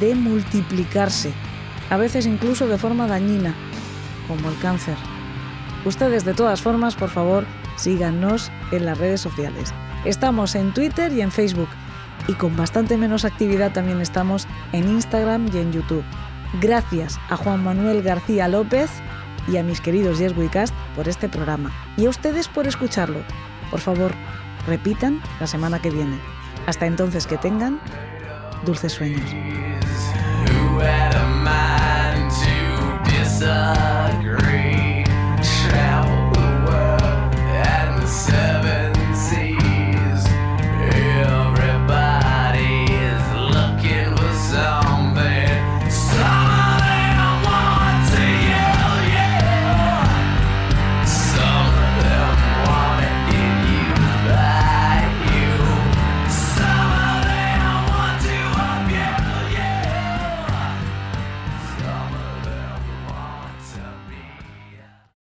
[0.00, 1.32] de multiplicarse,
[1.88, 3.54] a veces incluso de forma dañina,
[4.26, 4.96] como el cáncer.
[5.86, 7.46] Ustedes de todas formas, por favor,
[7.78, 9.72] síganos en las redes sociales.
[10.04, 11.68] Estamos en Twitter y en Facebook
[12.26, 16.04] y con bastante menos actividad también estamos en Instagram y en YouTube.
[16.60, 18.90] Gracias a Juan Manuel García López
[19.48, 23.20] y a mis queridos Yes Cast por este programa y a ustedes por escucharlo.
[23.70, 24.12] Por favor,
[24.66, 26.18] repitan la semana que viene.
[26.66, 27.80] Hasta entonces que tengan
[28.64, 29.30] dulces sueños.